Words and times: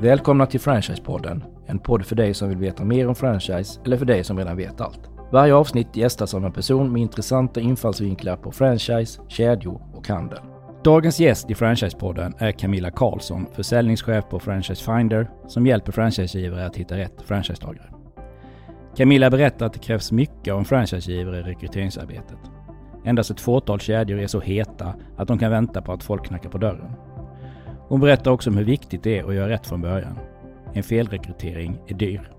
Välkomna 0.00 0.46
till 0.46 0.60
Franchisepodden, 0.60 1.44
en 1.66 1.78
podd 1.78 2.06
för 2.06 2.16
dig 2.16 2.34
som 2.34 2.48
vill 2.48 2.58
veta 2.58 2.84
mer 2.84 3.08
om 3.08 3.14
franchise 3.14 3.80
eller 3.84 3.96
för 3.96 4.04
dig 4.04 4.24
som 4.24 4.38
redan 4.38 4.56
vet 4.56 4.80
allt. 4.80 5.00
Varje 5.32 5.54
avsnitt 5.54 5.96
gästas 5.96 6.34
av 6.34 6.44
en 6.44 6.52
person 6.52 6.92
med 6.92 7.02
intressanta 7.02 7.60
infallsvinklar 7.60 8.36
på 8.36 8.52
franchise, 8.52 9.20
kedjor 9.28 9.82
och 9.94 10.08
handel. 10.08 10.38
Dagens 10.84 11.20
gäst 11.20 11.50
i 11.50 11.54
Franchisepodden 11.54 12.34
är 12.38 12.52
Camilla 12.52 12.90
Karlsson, 12.90 13.46
försäljningschef 13.52 14.24
på 14.30 14.38
Franchise 14.38 14.84
Finder, 14.84 15.30
som 15.46 15.66
hjälper 15.66 15.92
franchisegivare 15.92 16.66
att 16.66 16.76
hitta 16.76 16.96
rätt 16.96 17.22
franchisetagare. 17.24 17.90
Camilla 18.96 19.30
berättar 19.30 19.66
att 19.66 19.72
det 19.72 19.78
krävs 19.78 20.12
mycket 20.12 20.52
av 20.52 20.58
en 20.58 20.64
franchisegivare 20.64 21.38
i 21.38 21.42
rekryteringsarbetet. 21.42 22.38
Endast 23.04 23.30
ett 23.30 23.40
fåtal 23.40 23.80
kedjor 23.80 24.20
är 24.20 24.26
så 24.26 24.40
heta 24.40 24.94
att 25.16 25.28
de 25.28 25.38
kan 25.38 25.50
vänta 25.50 25.82
på 25.82 25.92
att 25.92 26.02
folk 26.02 26.26
knackar 26.26 26.50
på 26.50 26.58
dörren. 26.58 26.92
Hon 27.88 28.00
berättar 28.00 28.30
också 28.30 28.50
om 28.50 28.56
hur 28.56 28.64
viktigt 28.64 29.02
det 29.02 29.18
är 29.18 29.24
att 29.24 29.34
göra 29.34 29.48
rätt 29.48 29.66
från 29.66 29.82
början. 29.82 30.18
En 30.72 30.82
felrekrytering 30.82 31.78
är 31.86 31.94
dyr. 31.94 32.32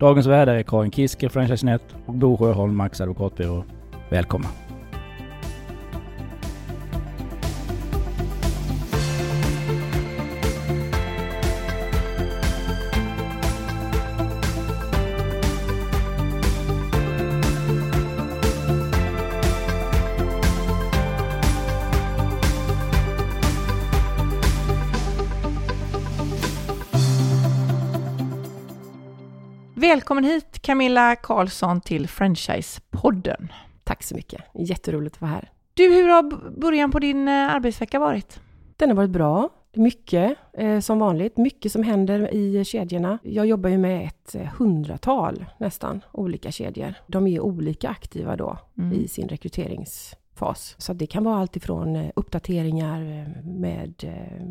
Dagens 0.00 0.26
värdar 0.26 0.54
är 0.54 0.62
Karin 0.62 0.90
Kiskel, 0.90 1.30
Franchise 1.30 1.66
Net 1.66 1.82
och 2.06 2.14
Bo 2.14 2.36
Sjöholm, 2.36 2.76
Max 2.76 3.00
advokatbyrå. 3.00 3.64
Välkomna! 4.10 4.48
Välkommen 29.94 30.24
hit 30.24 30.58
Camilla 30.62 31.16
Karlsson 31.16 31.80
till 31.80 32.06
Franchise-podden. 32.06 33.48
Tack 33.84 34.02
så 34.02 34.14
mycket. 34.14 34.42
Jätteroligt 34.54 35.16
att 35.16 35.20
vara 35.20 35.30
här. 35.30 35.50
Du, 35.74 35.94
hur 35.94 36.08
har 36.08 36.50
början 36.60 36.90
på 36.90 36.98
din 36.98 37.28
eh, 37.28 37.54
arbetsvecka 37.54 37.98
varit? 37.98 38.40
Den 38.76 38.88
har 38.88 38.96
varit 38.96 39.10
bra. 39.10 39.48
Mycket 39.74 40.36
eh, 40.52 40.80
som 40.80 40.98
vanligt. 40.98 41.36
Mycket 41.36 41.72
som 41.72 41.82
händer 41.82 42.34
i 42.34 42.64
kedjorna. 42.64 43.18
Jag 43.22 43.46
jobbar 43.46 43.70
ju 43.70 43.78
med 43.78 44.06
ett 44.06 44.34
eh, 44.34 44.42
hundratal 44.42 45.44
nästan 45.58 46.00
olika 46.12 46.52
kedjor. 46.52 46.94
De 47.06 47.26
är 47.26 47.40
olika 47.40 47.88
aktiva 47.88 48.36
då 48.36 48.58
mm. 48.78 48.92
i 48.92 49.08
sin 49.08 49.28
rekryteringsfas. 49.28 50.74
Så 50.78 50.92
det 50.92 51.06
kan 51.06 51.24
vara 51.24 51.36
allt 51.36 51.56
ifrån 51.56 51.96
eh, 51.96 52.10
uppdateringar 52.16 53.26
med, 53.44 54.04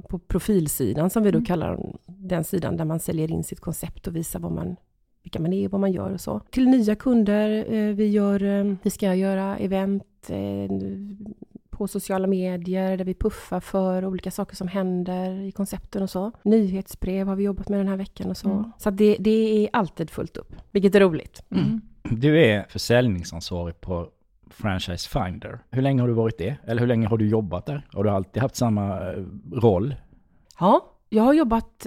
på 0.09 0.19
profilsidan 0.19 1.09
som 1.09 1.23
vi 1.23 1.31
då 1.31 1.37
mm. 1.37 1.45
kallar 1.45 1.79
den 2.05 2.43
sidan 2.43 2.77
där 2.77 2.85
man 2.85 2.99
säljer 2.99 3.31
in 3.31 3.43
sitt 3.43 3.59
koncept 3.59 4.07
och 4.07 4.15
visar 4.15 4.39
vad 4.39 4.51
man 4.51 4.75
vilka 5.23 5.39
man 5.39 5.53
är, 5.53 5.67
vad 5.67 5.81
man 5.81 5.91
gör 5.91 6.13
och 6.13 6.21
så. 6.21 6.39
Till 6.39 6.67
nya 6.67 6.95
kunder, 6.95 7.73
eh, 7.73 7.95
vi, 7.95 8.07
gör, 8.07 8.43
eh, 8.43 8.75
vi 8.83 8.89
ska 8.89 9.15
göra 9.15 9.57
event 9.57 10.29
eh, 10.29 10.71
på 11.69 11.87
sociala 11.87 12.27
medier 12.27 12.97
där 12.97 13.05
vi 13.05 13.13
puffar 13.13 13.59
för 13.59 14.05
olika 14.05 14.31
saker 14.31 14.55
som 14.55 14.67
händer 14.67 15.41
i 15.41 15.51
koncepten 15.51 16.03
och 16.03 16.09
så. 16.09 16.31
Nyhetsbrev 16.43 17.27
har 17.27 17.35
vi 17.35 17.43
jobbat 17.43 17.69
med 17.69 17.79
den 17.79 17.87
här 17.87 17.97
veckan 17.97 18.29
och 18.29 18.37
så. 18.37 18.49
Mm. 18.49 18.71
Så 18.77 18.89
det, 18.89 19.17
det 19.19 19.63
är 19.63 19.69
alltid 19.73 20.09
fullt 20.09 20.37
upp, 20.37 20.55
vilket 20.71 20.95
är 20.95 20.99
roligt. 20.99 21.43
Mm. 21.49 21.81
Du 22.03 22.41
är 22.41 22.65
försäljningsansvarig 22.69 23.81
på 23.81 24.09
Franchise 24.49 25.09
Finder. 25.09 25.59
Hur 25.69 25.81
länge 25.81 26.01
har 26.01 26.07
du 26.07 26.13
varit 26.13 26.37
det? 26.37 26.57
Eller 26.65 26.79
hur 26.79 26.87
länge 26.87 27.07
har 27.07 27.17
du 27.17 27.27
jobbat 27.27 27.65
där? 27.65 27.87
Har 27.93 28.03
du 28.03 28.09
alltid 28.09 28.41
haft 28.41 28.55
samma 28.55 28.99
roll? 29.51 29.95
Ja, 30.59 30.93
jag 31.09 31.23
har 31.23 31.33
jobbat 31.33 31.85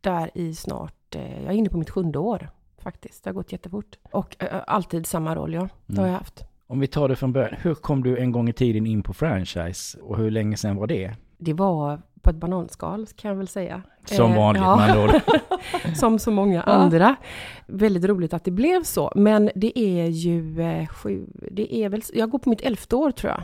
där 0.00 0.30
i 0.34 0.54
snart 0.54 0.97
Eh, 1.16 1.42
jag 1.42 1.52
är 1.52 1.56
inne 1.56 1.68
på 1.68 1.78
mitt 1.78 1.90
sjunde 1.90 2.18
år 2.18 2.50
faktiskt. 2.82 3.24
Det 3.24 3.30
har 3.30 3.34
gått 3.34 3.52
jättefort. 3.52 3.98
Och 4.10 4.36
äh, 4.38 4.48
alltid 4.66 5.06
samma 5.06 5.34
roll, 5.34 5.54
ja. 5.54 5.68
Det 5.86 5.92
mm. 5.92 6.02
har 6.02 6.08
jag 6.08 6.18
haft. 6.18 6.44
Om 6.66 6.80
vi 6.80 6.86
tar 6.86 7.08
det 7.08 7.16
från 7.16 7.32
början. 7.32 7.54
Hur 7.62 7.74
kom 7.74 8.02
du 8.02 8.18
en 8.18 8.32
gång 8.32 8.48
i 8.48 8.52
tiden 8.52 8.86
in 8.86 9.02
på 9.02 9.14
franchise 9.14 9.98
och 9.98 10.16
hur 10.16 10.30
länge 10.30 10.56
sedan 10.56 10.76
var 10.76 10.86
det? 10.86 11.14
Det 11.38 11.52
var 11.52 12.02
på 12.22 12.30
ett 12.30 12.36
bananskal 12.36 13.06
kan 13.06 13.28
jag 13.28 13.36
väl 13.36 13.48
säga. 13.48 13.82
Som 14.04 14.34
vanligt 14.34 14.62
eh, 14.62 14.68
ja. 14.68 14.76
med 14.76 14.90
andra 14.90 15.20
Som 15.94 16.18
så 16.18 16.30
många 16.30 16.62
andra. 16.62 17.16
Väldigt 17.66 18.04
roligt 18.04 18.34
att 18.34 18.44
det 18.44 18.50
blev 18.50 18.82
så. 18.82 19.12
Men 19.14 19.50
det 19.54 19.78
är 19.78 20.06
ju 20.06 20.60
eh, 20.60 20.86
sju, 20.86 21.26
det 21.50 21.74
är 21.74 21.88
väl, 21.88 22.02
jag 22.14 22.30
går 22.30 22.38
på 22.38 22.50
mitt 22.50 22.60
elfte 22.60 22.96
år 22.96 23.10
tror 23.10 23.32
jag. 23.32 23.42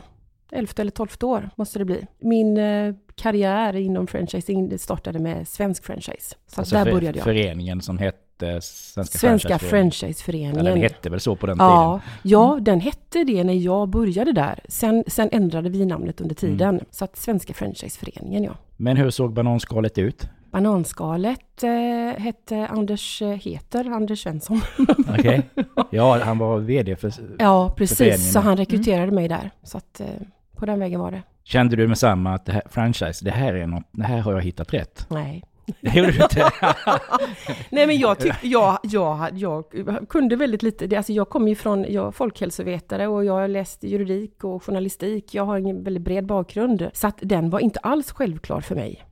Elfte 0.51 0.81
eller 0.81 0.91
tolfte 0.91 1.25
år 1.25 1.49
måste 1.55 1.79
det 1.79 1.85
bli. 1.85 2.05
Min 2.19 2.57
eh, 2.57 2.93
karriär 3.15 3.75
inom 3.75 4.07
franchising 4.07 4.79
startade 4.79 5.19
med 5.19 5.47
svensk 5.47 5.85
franchise. 5.85 6.35
Så 6.47 6.61
alltså 6.61 6.75
där 6.75 6.85
började 6.85 7.17
jag. 7.17 7.23
Föreningen 7.23 7.81
som 7.81 7.97
hette 7.97 8.61
Svenska, 8.61 9.17
Svenska 9.17 9.59
Franchiseföreningen. 9.59 10.65
Ja, 10.65 10.71
den 10.71 10.81
hette 10.81 11.09
väl 11.09 11.19
så 11.19 11.35
på 11.35 11.45
den 11.45 11.57
ja, 11.59 11.99
tiden? 12.03 12.17
Ja, 12.23 12.51
mm. 12.51 12.63
den 12.63 12.79
hette 12.79 13.23
det 13.23 13.43
när 13.43 13.53
jag 13.53 13.89
började 13.89 14.31
där. 14.31 14.59
Sen, 14.67 15.03
sen 15.07 15.29
ändrade 15.31 15.69
vi 15.69 15.85
namnet 15.85 16.21
under 16.21 16.35
tiden. 16.35 16.69
Mm. 16.69 16.85
Så 16.91 17.05
att 17.05 17.17
Svenska 17.17 17.53
Franchiseföreningen, 17.53 18.43
ja. 18.43 18.51
Men 18.77 18.97
hur 18.97 19.09
såg 19.09 19.33
bananskalet 19.33 19.97
ut? 19.97 20.29
Bananskalet 20.51 21.63
eh, 21.63 22.21
hette 22.21 22.67
Anders, 22.67 23.21
eh, 23.21 23.29
heter 23.29 23.85
Anders 23.85 24.23
Svensson. 24.23 24.61
Okej. 25.09 25.49
Okay. 25.55 25.65
Ja, 25.89 26.19
han 26.23 26.37
var 26.37 26.59
VD 26.59 26.95
för 26.95 27.13
Ja, 27.39 27.73
precis. 27.77 27.97
För 27.97 28.17
så 28.17 28.39
han 28.39 28.57
rekryterade 28.57 29.03
mm. 29.03 29.15
mig 29.15 29.27
där. 29.27 29.51
Så 29.63 29.77
att 29.77 29.99
eh, 29.99 30.07
på 30.55 30.65
den 30.65 30.79
vägen 30.79 30.99
var 30.99 31.11
det. 31.11 31.23
Kände 31.43 31.75
du 31.75 31.87
med 31.87 31.97
samma 31.97 32.33
att 32.33 32.45
det 32.45 32.51
här, 32.51 32.63
franchise, 32.69 33.25
det 33.25 33.31
här 33.31 33.53
är 33.53 33.67
något, 33.67 33.83
det 33.91 34.03
här 34.03 34.19
har 34.19 34.33
jag 34.33 34.41
hittat 34.41 34.73
rätt? 34.73 35.05
Nej. 35.09 35.43
Det 35.81 35.95
gjorde 35.95 36.11
du 36.11 36.23
inte? 36.23 36.49
Nej 37.69 37.87
men 37.87 37.97
jag 37.97 38.19
tyckte, 38.19 38.47
jag, 38.47 38.79
jag, 38.83 39.29
jag 39.33 39.65
kunde 40.09 40.35
väldigt 40.35 40.63
lite, 40.63 40.97
alltså 40.97 41.13
jag 41.13 41.29
kommer 41.29 41.49
ju 41.49 41.55
från, 41.55 41.85
jag 41.93 42.07
är 42.07 42.11
folkhälsovetare 42.11 43.07
och 43.07 43.25
jag 43.25 43.33
har 43.33 43.47
läst 43.47 43.83
juridik 43.83 44.43
och 44.43 44.63
journalistik, 44.63 45.33
jag 45.33 45.45
har 45.45 45.57
en 45.57 45.83
väldigt 45.83 46.03
bred 46.03 46.25
bakgrund. 46.25 46.89
Så 46.93 47.07
att 47.07 47.19
den 47.21 47.49
var 47.49 47.59
inte 47.59 47.79
alls 47.79 48.11
självklar 48.11 48.61
för 48.61 48.75
mig 48.75 49.05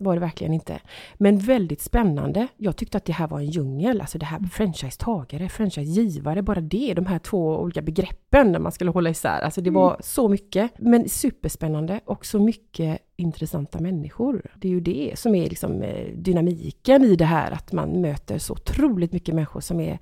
var 0.00 0.14
det 0.14 0.20
verkligen 0.20 0.52
inte. 0.52 0.80
Men 1.14 1.38
väldigt 1.38 1.80
spännande. 1.80 2.48
Jag 2.56 2.76
tyckte 2.76 2.96
att 2.96 3.04
det 3.04 3.12
här 3.12 3.28
var 3.28 3.38
en 3.38 3.50
djungel. 3.50 4.00
Alltså 4.00 4.18
det 4.18 4.26
här 4.26 4.38
med 4.38 4.52
franchisetagare, 4.52 5.48
franchisegivare, 5.48 6.42
bara 6.42 6.60
det, 6.60 6.94
de 6.94 7.06
här 7.06 7.18
två 7.18 7.60
olika 7.60 7.82
begreppen 7.82 8.52
när 8.52 8.58
man 8.58 8.72
skulle 8.72 8.90
hålla 8.90 9.10
isär. 9.10 9.40
Alltså 9.40 9.60
det 9.60 9.70
var 9.70 9.90
mm. 9.90 10.00
så 10.02 10.28
mycket. 10.28 10.70
Men 10.78 11.08
superspännande 11.08 12.00
och 12.04 12.26
så 12.26 12.38
mycket 12.38 12.98
intressanta 13.16 13.80
människor. 13.80 14.42
Det 14.54 14.68
är 14.68 14.72
ju 14.72 14.80
det 14.80 15.12
som 15.18 15.34
är 15.34 15.50
liksom 15.50 15.82
eh, 15.82 16.06
dynamiken 16.14 17.04
i 17.04 17.16
det 17.16 17.24
här, 17.24 17.50
att 17.50 17.72
man 17.72 18.00
möter 18.00 18.38
så 18.38 18.52
otroligt 18.52 19.12
mycket 19.12 19.34
människor 19.34 19.60
som 19.60 19.80
är 19.80 19.98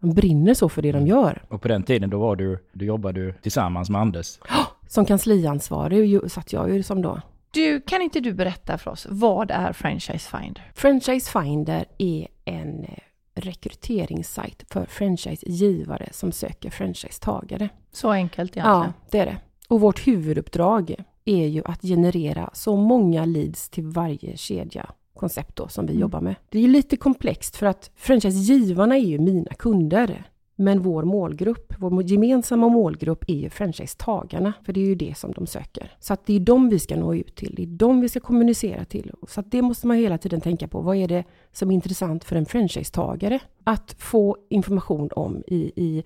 de 0.00 0.14
brinner 0.14 0.54
så 0.54 0.68
för 0.68 0.82
det 0.82 0.92
de 0.92 0.98
mm. 0.98 1.08
gör. 1.08 1.42
Och 1.48 1.62
på 1.62 1.68
den 1.68 1.82
tiden 1.82 2.10
då 2.10 2.18
var 2.18 2.36
du, 2.36 2.58
då 2.72 2.84
jobbade 2.84 3.20
du 3.20 3.32
tillsammans 3.32 3.90
med 3.90 4.00
Anders? 4.00 4.38
Som 4.88 5.04
kansliansvarig 5.04 6.30
satt 6.30 6.52
jag 6.52 6.74
ju 6.74 6.82
som 6.82 7.02
då. 7.02 7.20
Du, 7.50 7.80
kan 7.80 8.02
inte 8.02 8.20
du 8.20 8.32
berätta 8.32 8.78
för 8.78 8.90
oss, 8.90 9.06
vad 9.10 9.50
är 9.50 9.72
Franchise 9.72 10.30
Finder? 10.38 10.72
Franchise 10.74 11.30
Finder 11.40 11.84
är 11.98 12.28
en 12.44 12.84
eh, 12.84 12.98
rekryteringssajt 13.34 14.64
för 14.70 14.84
franchisegivare 14.84 16.08
som 16.12 16.32
söker 16.32 16.70
franchisetagare. 16.70 17.68
Så 17.92 18.10
enkelt 18.10 18.56
egentligen? 18.56 18.80
Ja, 18.82 18.92
det 19.10 19.18
är 19.18 19.26
det. 19.26 19.36
Och 19.68 19.80
vårt 19.80 20.06
huvuduppdrag 20.06 20.94
är 21.24 21.46
ju 21.46 21.62
att 21.64 21.82
generera 21.82 22.50
så 22.52 22.76
många 22.76 23.24
leads 23.24 23.68
till 23.68 23.84
varje 23.84 24.36
kedja 24.36 24.90
koncept 25.14 25.56
då, 25.56 25.68
som 25.68 25.86
vi 25.86 25.92
mm. 25.92 26.00
jobbar 26.00 26.20
med. 26.20 26.34
Det 26.48 26.58
är 26.58 26.62
ju 26.62 26.68
lite 26.68 26.96
komplext 26.96 27.56
för 27.56 27.66
att 27.66 27.90
franchisegivarna 27.96 28.96
är 28.96 29.00
ju 29.04 29.18
mina 29.18 29.54
kunder. 29.54 30.29
Men 30.60 30.82
vår 30.82 31.02
målgrupp, 31.02 31.74
vår 31.78 32.02
gemensamma 32.02 32.68
målgrupp 32.68 33.24
är 33.26 33.34
ju 33.34 33.50
franchisetagarna, 33.50 34.52
för 34.64 34.72
det 34.72 34.80
är 34.80 34.84
ju 34.84 34.94
det 34.94 35.16
som 35.16 35.32
de 35.32 35.46
söker. 35.46 35.92
Så 36.00 36.12
att 36.12 36.26
det 36.26 36.36
är 36.36 36.40
dem 36.40 36.68
vi 36.68 36.78
ska 36.78 36.96
nå 36.96 37.14
ut 37.14 37.36
till, 37.36 37.54
det 37.54 37.62
är 37.62 37.66
dem 37.66 38.00
vi 38.00 38.08
ska 38.08 38.20
kommunicera 38.20 38.84
till. 38.84 39.12
Så 39.28 39.40
att 39.40 39.50
det 39.50 39.62
måste 39.62 39.86
man 39.86 39.96
hela 39.96 40.18
tiden 40.18 40.40
tänka 40.40 40.68
på. 40.68 40.80
Vad 40.80 40.96
är 40.96 41.08
det 41.08 41.24
som 41.52 41.70
är 41.70 41.74
intressant 41.74 42.24
för 42.24 42.36
en 42.36 42.46
franchisetagare 42.46 43.40
att 43.64 43.94
få 43.98 44.36
information 44.48 45.08
om 45.12 45.42
i, 45.46 45.72
i 45.76 46.04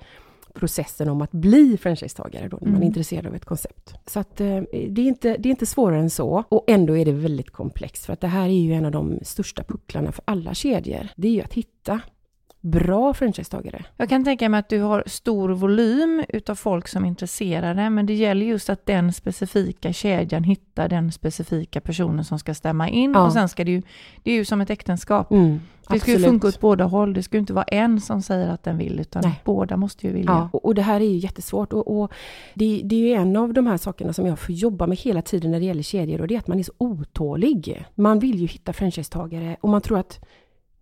processen 0.54 1.08
om 1.08 1.22
att 1.22 1.32
bli 1.32 1.76
franchisetagare 1.76 2.48
då, 2.48 2.56
när 2.60 2.66
man 2.66 2.74
är 2.74 2.76
mm. 2.76 2.88
intresserad 2.88 3.26
av 3.26 3.34
ett 3.34 3.44
koncept. 3.44 3.94
Så 4.06 4.20
att 4.20 4.40
eh, 4.40 4.60
det, 4.70 5.02
är 5.02 5.06
inte, 5.06 5.36
det 5.36 5.48
är 5.48 5.50
inte 5.50 5.66
svårare 5.66 6.00
än 6.00 6.10
så. 6.10 6.44
Och 6.48 6.64
ändå 6.66 6.96
är 6.96 7.04
det 7.04 7.12
väldigt 7.12 7.50
komplext, 7.50 8.04
för 8.04 8.12
att 8.12 8.20
det 8.20 8.26
här 8.26 8.48
är 8.48 8.62
ju 8.62 8.72
en 8.72 8.84
av 8.84 8.92
de 8.92 9.18
största 9.22 9.62
pucklarna 9.62 10.12
för 10.12 10.24
alla 10.26 10.54
kedjor. 10.54 11.08
Det 11.16 11.28
är 11.28 11.32
ju 11.32 11.40
att 11.40 11.54
hitta 11.54 12.00
bra 12.64 13.14
franchisetagare. 13.14 13.84
Jag 13.96 14.08
kan 14.08 14.24
tänka 14.24 14.48
mig 14.48 14.60
att 14.60 14.68
du 14.68 14.80
har 14.80 15.02
stor 15.06 15.48
volym 15.48 16.24
utav 16.28 16.54
folk 16.54 16.88
som 16.88 17.04
är 17.04 17.08
intresserade, 17.08 17.90
men 17.90 18.06
det 18.06 18.14
gäller 18.14 18.46
just 18.46 18.70
att 18.70 18.86
den 18.86 19.12
specifika 19.12 19.92
kedjan 19.92 20.44
hittar 20.44 20.88
den 20.88 21.12
specifika 21.12 21.80
personen 21.80 22.24
som 22.24 22.38
ska 22.38 22.54
stämma 22.54 22.88
in. 22.88 23.12
Ja. 23.12 23.26
Och 23.26 23.32
sen 23.32 23.48
ska 23.48 23.64
det 23.64 23.70
ju, 23.70 23.82
det 24.22 24.30
är 24.30 24.34
ju 24.34 24.44
som 24.44 24.60
ett 24.60 24.70
äktenskap. 24.70 25.30
Mm, 25.30 25.60
det 25.88 26.00
ska 26.00 26.10
ju 26.10 26.18
funka 26.18 26.48
åt 26.48 26.60
båda 26.60 26.84
håll. 26.84 27.14
Det 27.14 27.22
ska 27.22 27.36
ju 27.36 27.40
inte 27.40 27.52
vara 27.52 27.64
en 27.64 28.00
som 28.00 28.22
säger 28.22 28.48
att 28.48 28.62
den 28.62 28.78
vill, 28.78 29.00
utan 29.00 29.22
Nej. 29.24 29.40
båda 29.44 29.76
måste 29.76 30.06
ju 30.06 30.12
vilja. 30.12 30.30
Ja, 30.30 30.48
och, 30.52 30.64
och 30.64 30.74
det 30.74 30.82
här 30.82 31.00
är 31.00 31.04
ju 31.04 31.16
jättesvårt. 31.16 31.72
Och, 31.72 32.00
och 32.00 32.12
det, 32.54 32.80
det 32.84 32.96
är 32.96 33.00
ju 33.00 33.12
en 33.12 33.36
av 33.36 33.52
de 33.52 33.66
här 33.66 33.76
sakerna 33.76 34.12
som 34.12 34.26
jag 34.26 34.38
får 34.38 34.54
jobba 34.54 34.86
med 34.86 34.98
hela 34.98 35.22
tiden 35.22 35.50
när 35.50 35.60
det 35.60 35.66
gäller 35.66 35.82
kedjor 35.82 36.20
och 36.20 36.28
det 36.28 36.34
är 36.34 36.38
att 36.38 36.48
man 36.48 36.58
är 36.58 36.62
så 36.62 36.72
otålig. 36.78 37.84
Man 37.94 38.18
vill 38.18 38.38
ju 38.38 38.46
hitta 38.46 38.72
franchisetagare 38.72 39.56
och 39.60 39.68
man 39.68 39.80
tror 39.80 39.98
att 39.98 40.20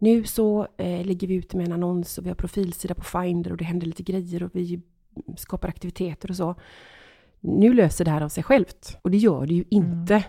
nu 0.02 0.24
så 0.24 0.66
eh, 0.76 1.06
lägger 1.06 1.26
vi 1.28 1.34
ut 1.34 1.54
med 1.54 1.66
en 1.66 1.72
annons 1.72 2.18
och 2.18 2.24
vi 2.24 2.28
har 2.30 2.36
profilsida 2.36 2.94
på 2.94 3.02
Finder 3.04 3.50
och 3.50 3.56
det 3.56 3.64
händer 3.64 3.86
lite 3.86 4.02
grejer 4.02 4.42
och 4.42 4.50
vi 4.52 4.80
skapar 5.36 5.68
aktiviteter 5.68 6.30
och 6.30 6.36
så. 6.36 6.54
Nu 7.40 7.72
löser 7.74 8.04
det 8.04 8.10
här 8.10 8.20
av 8.20 8.28
sig 8.28 8.42
självt 8.44 8.98
och 9.02 9.10
det 9.10 9.16
gör 9.16 9.46
det 9.46 9.54
ju 9.54 9.64
inte. 9.70 10.24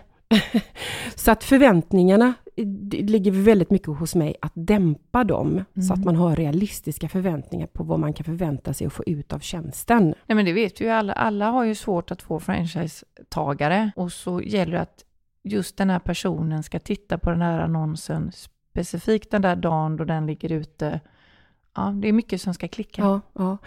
så 1.14 1.30
att 1.30 1.44
förväntningarna 1.44 2.34
det 2.56 3.02
ligger 3.02 3.30
väldigt 3.30 3.70
mycket 3.70 3.88
hos 3.88 4.14
mig 4.14 4.34
att 4.40 4.52
dämpa 4.54 5.24
dem 5.24 5.64
så 5.74 5.92
att 5.92 5.98
Mm. 5.98 6.04
man 6.04 6.16
har 6.16 6.36
realistiska 6.36 7.08
förväntningar 7.08 7.66
på 7.66 7.84
vad 7.84 8.00
man 8.00 8.12
kan 8.12 8.24
förvänta 8.24 8.74
sig 8.74 8.86
att 8.86 8.92
få 8.92 9.04
ut 9.06 9.32
av 9.32 9.38
tjänsten. 9.38 10.14
Nej 10.26 10.36
men 10.36 10.44
det 10.44 10.52
vet 10.52 10.80
vi 10.80 10.84
ju 10.84 10.90
alla. 10.90 11.12
Alla 11.12 11.50
har 11.50 11.64
ju 11.64 11.74
svårt 11.74 12.10
att 12.10 12.22
få 12.22 12.40
franchisetagare 12.40 13.90
och 13.96 14.12
så 14.12 14.40
gäller 14.42 14.72
det 14.72 14.80
att 14.80 15.04
just 15.44 15.76
den 15.76 15.90
här 15.90 15.98
personen 15.98 16.62
ska 16.62 16.78
titta 16.78 17.18
på 17.18 17.30
den 17.30 17.42
här 17.42 17.58
annonsen 17.60 18.32
specifikt 18.74 19.30
den 19.30 19.42
där 19.42 19.56
dagen 19.56 19.96
då 19.96 20.04
den 20.04 20.26
ligger 20.26 20.52
ute. 20.52 21.00
Ja, 21.74 21.94
det 21.96 22.08
är 22.08 22.12
mycket 22.12 22.40
som 22.40 22.54
ska 22.54 22.68
klicka. 22.68 23.02
Ja, 23.02 23.20
ja. 23.32 23.58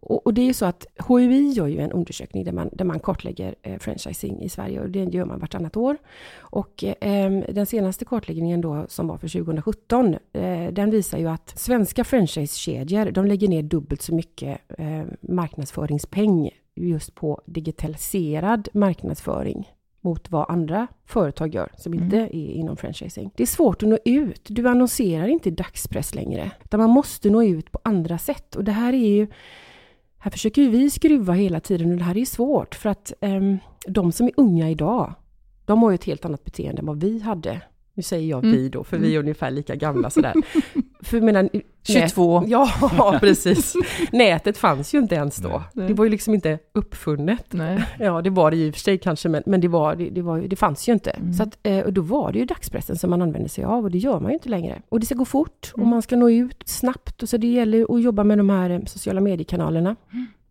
Och, 0.00 0.26
och 0.26 0.34
det 0.34 0.40
är 0.40 0.46
ju 0.46 0.54
så 0.54 0.66
att 0.66 0.86
HUI 1.08 1.52
gör 1.52 1.66
ju 1.66 1.78
en 1.78 1.92
undersökning 1.92 2.44
där 2.44 2.52
man, 2.52 2.70
där 2.72 2.84
man 2.84 3.00
kartlägger 3.00 3.54
eh, 3.62 3.78
franchising 3.78 4.42
i 4.42 4.48
Sverige 4.48 4.80
och 4.80 4.90
det 4.90 5.04
gör 5.04 5.24
man 5.24 5.40
vartannat 5.40 5.76
år. 5.76 5.96
Och 6.38 6.84
eh, 6.84 7.30
den 7.48 7.66
senaste 7.66 8.04
kartläggningen 8.04 8.60
då 8.60 8.86
som 8.88 9.08
var 9.08 9.16
för 9.16 9.28
2017, 9.28 10.16
eh, 10.32 10.72
den 10.72 10.90
visar 10.90 11.18
ju 11.18 11.28
att 11.28 11.58
svenska 11.58 12.04
franchisekedjor, 12.04 13.10
de 13.10 13.26
lägger 13.26 13.48
ner 13.48 13.62
dubbelt 13.62 14.02
så 14.02 14.14
mycket 14.14 14.60
eh, 14.78 15.04
marknadsföringspeng 15.20 16.50
just 16.74 17.14
på 17.14 17.40
digitaliserad 17.46 18.68
marknadsföring 18.72 19.68
mot 20.08 20.30
vad 20.30 20.50
andra 20.50 20.86
företag 21.06 21.54
gör 21.54 21.72
som 21.76 21.92
Mm. 21.92 22.04
inte 22.04 22.16
är 22.16 22.52
inom 22.52 22.76
franchising. 22.76 23.30
Det 23.36 23.42
är 23.42 23.46
svårt 23.46 23.82
att 23.82 23.88
nå 23.88 23.98
ut. 24.04 24.40
Du 24.48 24.68
annonserar 24.68 25.28
inte 25.28 25.48
i 25.48 25.52
dagspress 25.52 26.14
längre. 26.14 26.50
Utan 26.64 26.80
man 26.80 26.90
måste 26.90 27.30
nå 27.30 27.42
ut 27.42 27.72
på 27.72 27.80
andra 27.84 28.18
sätt. 28.18 28.56
Och 28.56 28.64
det 28.64 28.72
här 28.72 28.92
är 28.92 29.08
ju... 29.08 29.26
Här 30.18 30.30
försöker 30.30 30.62
ju 30.62 30.68
vi 30.70 30.90
skruva 30.90 31.32
hela 31.32 31.60
tiden 31.60 31.90
och 31.92 31.96
det 31.98 32.04
här 32.04 32.16
är 32.16 32.24
svårt 32.24 32.74
för 32.74 32.88
att 32.90 33.12
ehm, 33.20 33.58
de 33.86 34.12
som 34.12 34.26
är 34.26 34.32
unga 34.36 34.70
idag, 34.70 35.14
de 35.64 35.82
har 35.82 35.90
ju 35.90 35.94
ett 35.94 36.04
helt 36.04 36.24
annat 36.24 36.44
beteende 36.44 36.80
än 36.80 36.86
vad 36.86 37.00
vi 37.00 37.20
hade. 37.20 37.60
Nu 37.98 38.02
säger 38.02 38.30
jag 38.30 38.44
Mm. 38.44 38.56
vi 38.56 38.68
då, 38.68 38.84
för 38.84 38.98
vi 38.98 39.14
är 39.14 39.18
ungefär 39.18 39.50
lika 39.50 39.74
gamla 39.74 40.10
sådär. 40.10 40.34
för 41.02 41.20
menar, 41.20 41.48
22. 41.82 42.44
Ja, 42.46 42.70
precis. 43.20 43.74
Nätet 44.12 44.58
fanns 44.58 44.94
ju 44.94 44.98
inte 44.98 45.14
ens 45.14 45.36
då. 45.36 45.62
Nej. 45.72 45.88
Det 45.88 45.94
var 45.94 46.04
ju 46.04 46.10
liksom 46.10 46.34
inte 46.34 46.58
uppfunnet. 46.74 47.46
Nej. 47.50 47.84
Ja, 47.98 48.22
det 48.22 48.30
var 48.30 48.50
det 48.50 48.56
ju 48.56 48.66
i 48.66 48.70
och 48.70 48.74
för 48.74 48.80
sig 48.80 48.98
kanske, 48.98 49.28
men, 49.28 49.42
men 49.46 49.60
det, 49.60 49.68
var, 49.68 49.96
det, 49.96 50.10
det, 50.10 50.22
var, 50.22 50.38
det 50.40 50.56
fanns 50.56 50.88
ju 50.88 50.92
inte. 50.92 51.10
Mm. 51.10 51.32
Så 51.32 51.42
att, 51.42 51.58
eh, 51.62 51.78
och 51.78 51.92
då 51.92 52.00
var 52.02 52.32
det 52.32 52.38
ju 52.38 52.44
dagspressen 52.44 52.96
som 52.96 53.10
man 53.10 53.22
använde 53.22 53.48
sig 53.48 53.64
av 53.64 53.84
och 53.84 53.90
det 53.90 53.98
gör 53.98 54.20
man 54.20 54.30
ju 54.30 54.34
inte 54.34 54.48
längre. 54.48 54.82
Och 54.88 55.00
det 55.00 55.06
ska 55.06 55.14
gå 55.14 55.24
fort 55.24 55.70
och 55.72 55.78
Mm. 55.78 55.90
man 55.90 56.02
ska 56.02 56.16
nå 56.16 56.30
ut 56.30 56.62
snabbt 56.66 57.22
och 57.22 57.28
så 57.28 57.36
det 57.36 57.46
gäller 57.46 57.94
att 57.96 58.02
jobba 58.02 58.24
med 58.24 58.38
de 58.38 58.50
här 58.50 58.70
eh, 58.70 58.80
sociala 58.86 59.20
mediekanalerna. 59.20 59.96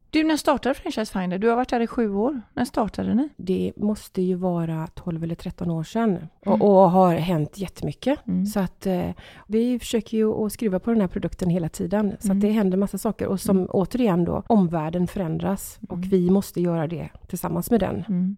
Du, 0.09 0.23
när 0.23 0.37
startade 0.37 0.75
Franchise 0.75 1.19
Finder? 1.19 1.37
Du 1.37 1.49
har 1.49 1.55
varit 1.55 1.71
här 1.71 1.79
i 1.79 1.87
sju 1.87 2.13
år. 2.15 2.41
När 2.53 2.65
startade 2.65 3.13
ni? 3.13 3.29
Det 3.37 3.73
måste 3.77 4.21
ju 4.21 4.35
vara 4.35 4.87
12 4.87 5.23
eller 5.23 5.35
13 5.35 5.71
år 5.71 5.83
sedan 5.83 6.09
Mm. 6.09 6.61
och, 6.61 6.83
och 6.83 6.91
har 6.91 7.15
hänt 7.15 7.57
jättemycket. 7.57 8.27
Mm. 8.27 8.45
Så 8.45 8.59
att 8.59 8.85
eh, 8.87 9.09
vi 9.47 9.79
försöker 9.79 10.17
ju 10.17 10.33
att 10.45 10.51
skruva 10.53 10.79
på 10.79 10.91
den 10.91 11.01
här 11.01 11.07
produkten 11.07 11.49
hela 11.49 11.69
tiden. 11.69 12.17
Så 12.19 12.27
Mm. 12.27 12.37
att 12.37 12.41
det 12.41 12.49
händer 12.51 12.77
massa 12.77 12.97
saker 12.97 13.27
och 13.27 13.39
som 13.39 13.57
Mm. 13.57 13.69
återigen 13.71 14.25
då, 14.25 14.43
omvärlden 14.47 15.07
förändras 15.07 15.79
och 15.89 15.97
Mm. 15.97 16.09
vi 16.09 16.29
måste 16.29 16.61
göra 16.61 16.87
det 16.87 17.09
tillsammans 17.27 17.71
med 17.71 17.79
den. 17.79 18.03
Mm. 18.09 18.35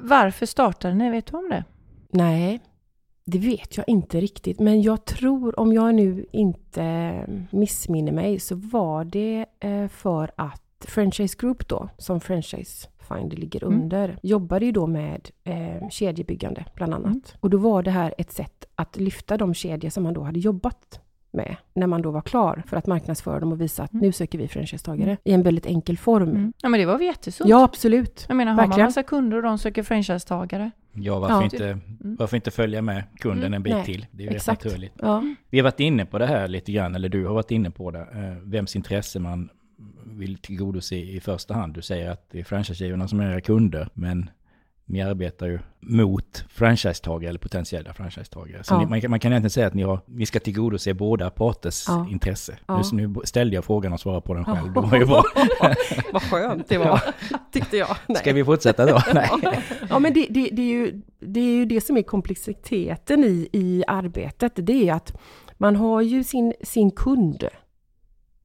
Varför 0.00 0.46
startade 0.46 0.94
ni? 0.94 1.10
Vet 1.10 1.26
du 1.26 1.36
om 1.36 1.48
det? 1.50 1.64
Nej, 2.10 2.60
det 3.24 3.38
vet 3.38 3.76
jag 3.76 3.88
inte 3.88 4.20
riktigt. 4.20 4.60
Men 4.60 4.82
jag 4.82 5.04
tror, 5.04 5.60
om 5.60 5.72
jag 5.72 5.94
nu 5.94 6.26
inte 6.32 7.12
missminner 7.50 8.12
mig, 8.12 8.38
så 8.40 8.54
var 8.54 9.04
det 9.04 9.46
eh, 9.60 9.88
för 9.88 10.30
att 10.36 10.62
Franchise 10.84 11.36
Group 11.40 11.68
då, 11.68 11.88
som 11.98 12.20
Franchise 12.20 12.88
Finder 13.08 13.36
ligger 13.36 13.64
Mm. 13.64 13.80
under, 13.82 14.18
jobbade 14.22 14.66
ju 14.66 14.72
då 14.72 14.86
med 14.86 15.30
eh, 15.44 15.88
kedjebyggande 15.90 16.64
bland 16.74 16.94
annat. 16.94 17.06
Mm. 17.06 17.22
Och 17.40 17.50
då 17.50 17.58
var 17.58 17.82
det 17.82 17.90
här 17.90 18.14
ett 18.18 18.32
sätt 18.32 18.64
att 18.74 18.96
lyfta 18.96 19.36
de 19.36 19.54
kedjor 19.54 19.90
som 19.90 20.02
man 20.02 20.14
då 20.14 20.22
hade 20.22 20.38
jobbat 20.40 21.00
med 21.30 21.56
när 21.74 21.86
man 21.86 22.02
då 22.02 22.10
var 22.10 22.20
klar 22.20 22.62
för 22.66 22.76
att 22.76 22.86
marknadsföra 22.86 23.40
dem 23.40 23.52
och 23.52 23.60
visa 23.60 23.82
att 23.82 23.92
Mm. 23.92 24.02
nu 24.06 24.12
söker 24.12 24.38
vi 24.38 24.48
franchisetagare 24.48 25.16
i 25.24 25.32
en 25.32 25.42
väldigt 25.42 25.66
enkel 25.66 25.98
form. 25.98 26.28
Mm. 26.28 26.52
Ja, 26.62 26.68
men 26.68 26.80
det 26.80 26.86
var 26.86 26.98
väl 26.98 27.06
jättesunt. 27.06 27.50
Ja, 27.50 27.64
absolut. 27.64 28.24
Jag 28.28 28.36
menar, 28.36 28.52
har 28.52 28.56
man 28.56 28.68
verkligen. 28.68 28.86
massa 28.86 29.02
kunder 29.02 29.36
och 29.36 29.42
de 29.42 29.58
söker 29.58 29.82
franchisetagare? 29.82 30.70
Ja, 30.92 31.18
varför, 31.18 31.34
Ja. 31.34 31.44
Inte, 31.44 31.78
varför 32.00 32.36
inte 32.36 32.50
följa 32.50 32.82
med 32.82 33.04
kunden 33.16 33.44
Mm, 33.44 33.54
en 33.54 33.62
bit 33.62 33.72
nej, 33.74 33.84
till? 33.84 34.06
Det 34.10 34.22
är 34.22 34.24
ju 34.24 34.28
rätt 34.28 34.36
exakt. 34.36 34.64
naturligt. 34.64 34.92
Ja. 34.98 35.22
Vi 35.50 35.58
har 35.58 35.64
varit 35.64 35.80
inne 35.80 36.06
på 36.06 36.18
det 36.18 36.26
här 36.26 36.48
lite 36.48 36.72
grann, 36.72 36.94
eller 36.94 37.08
du 37.08 37.26
har 37.26 37.34
varit 37.34 37.50
inne 37.50 37.70
på 37.70 37.90
det. 37.90 38.00
eh, 38.00 38.48
Vems 38.48 38.76
intresse 38.76 39.18
man 39.20 39.48
vill 40.04 40.38
tillgodose 40.38 40.96
i 40.96 41.20
första 41.20 41.54
hand. 41.54 41.74
Du 41.74 41.82
säger 41.82 42.10
att 42.10 42.26
det 42.30 42.40
är 42.40 42.44
franchisegivarna 42.44 43.08
som 43.08 43.20
är 43.20 43.30
era 43.32 43.40
kunder, 43.40 43.88
men 43.94 44.30
ni 44.88 45.02
arbetar 45.02 45.46
ju 45.46 45.58
mot 45.80 46.44
franchisetagare 46.48 47.28
eller 47.28 47.38
potentiella 47.38 47.94
franchisetagare. 47.94 48.64
Så 48.64 48.74
Ja. 48.74 48.78
ni, 48.78 48.86
man, 48.86 49.00
kan- 49.00 49.10
man 49.10 49.20
kan 49.20 49.32
egentligen 49.32 49.50
säga 49.50 49.66
att 49.66 49.74
ni, 49.74 49.82
har, 49.82 50.00
ni 50.06 50.26
ska 50.26 50.40
tillgodose 50.40 50.94
båda 50.94 51.30
parters 51.30 51.84
Ja. 51.88 52.06
intresse. 52.10 52.58
Ja. 52.66 52.82
Nu, 52.92 53.06
nu 53.08 53.14
ställde 53.24 53.54
jag 53.54 53.64
frågan 53.64 53.92
och 53.92 54.00
svarade 54.00 54.20
på 54.22 54.34
den 54.34 54.44
själv. 54.44 54.72
Det 54.72 54.80
var 54.80 54.98
ju 54.98 55.06
bra. 55.06 55.22
Vad 56.12 56.22
skönt 56.22 56.68
det 56.68 56.78
var, 56.78 57.00
tyckte 57.52 57.76
jag. 57.76 57.96
Nej. 58.06 58.16
Ska 58.16 58.32
vi 58.32 58.44
fortsätta 58.44 58.86
då? 58.86 59.02
Nej. 59.14 59.30
Ja, 59.90 59.98
men 59.98 60.12
det, 60.14 60.26
det, 60.30 60.48
det, 60.52 60.62
är 60.62 60.72
ju, 60.72 61.02
det 61.20 61.40
är 61.40 61.54
ju 61.54 61.64
det 61.64 61.80
som 61.80 61.96
är 61.96 62.02
komplexiteten 62.02 63.24
i, 63.24 63.48
i 63.52 63.84
arbetet. 63.88 64.52
Det 64.56 64.88
är 64.88 64.94
att 64.94 65.12
man 65.58 65.76
har 65.76 66.00
ju 66.02 66.24
sin, 66.24 66.54
sin 66.62 66.90
kund, 66.90 67.44